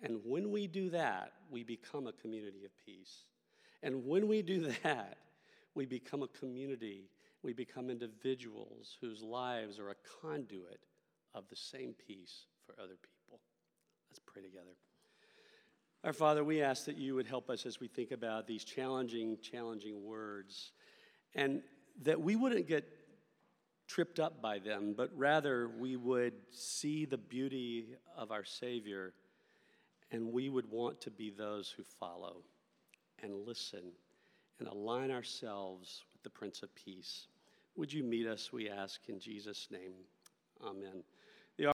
And 0.01 0.19
when 0.23 0.51
we 0.51 0.65
do 0.65 0.89
that, 0.91 1.33
we 1.51 1.63
become 1.63 2.07
a 2.07 2.13
community 2.13 2.65
of 2.65 2.71
peace. 2.85 3.25
And 3.83 4.05
when 4.05 4.27
we 4.27 4.41
do 4.41 4.73
that, 4.83 5.17
we 5.75 5.85
become 5.85 6.23
a 6.23 6.27
community, 6.27 7.09
we 7.43 7.53
become 7.53 7.89
individuals 7.89 8.97
whose 8.99 9.21
lives 9.21 9.79
are 9.79 9.89
a 9.89 9.95
conduit 10.21 10.81
of 11.33 11.45
the 11.49 11.55
same 11.55 11.93
peace 12.07 12.45
for 12.65 12.73
other 12.81 12.95
people. 12.95 13.39
Let's 14.09 14.19
pray 14.25 14.41
together. 14.41 14.75
Our 16.03 16.13
Father, 16.13 16.43
we 16.43 16.63
ask 16.63 16.85
that 16.85 16.97
you 16.97 17.13
would 17.13 17.27
help 17.27 17.47
us 17.51 17.67
as 17.67 17.79
we 17.79 17.87
think 17.87 18.09
about 18.09 18.47
these 18.47 18.63
challenging, 18.63 19.37
challenging 19.39 20.03
words, 20.03 20.71
and 21.35 21.61
that 22.01 22.19
we 22.19 22.35
wouldn't 22.35 22.67
get 22.67 22.85
tripped 23.87 24.19
up 24.19 24.41
by 24.41 24.57
them, 24.57 24.95
but 24.97 25.11
rather 25.15 25.69
we 25.69 25.97
would 25.97 26.33
see 26.49 27.05
the 27.05 27.19
beauty 27.19 27.89
of 28.17 28.31
our 28.31 28.43
Savior, 28.43 29.13
and 30.11 30.33
we 30.33 30.49
would 30.49 30.71
want 30.71 30.99
to 31.01 31.11
be 31.11 31.29
those 31.29 31.69
who 31.69 31.83
follow 31.83 32.37
and 33.21 33.45
listen 33.45 33.91
and 34.57 34.67
align 34.67 35.11
ourselves 35.11 36.03
with 36.13 36.23
the 36.23 36.31
Prince 36.31 36.63
of 36.63 36.73
Peace. 36.73 37.27
Would 37.75 37.93
you 37.93 38.03
meet 38.03 38.25
us, 38.25 38.51
we 38.51 38.69
ask, 38.69 39.01
in 39.07 39.19
Jesus' 39.19 39.67
name? 39.69 39.93
Amen. 40.63 41.03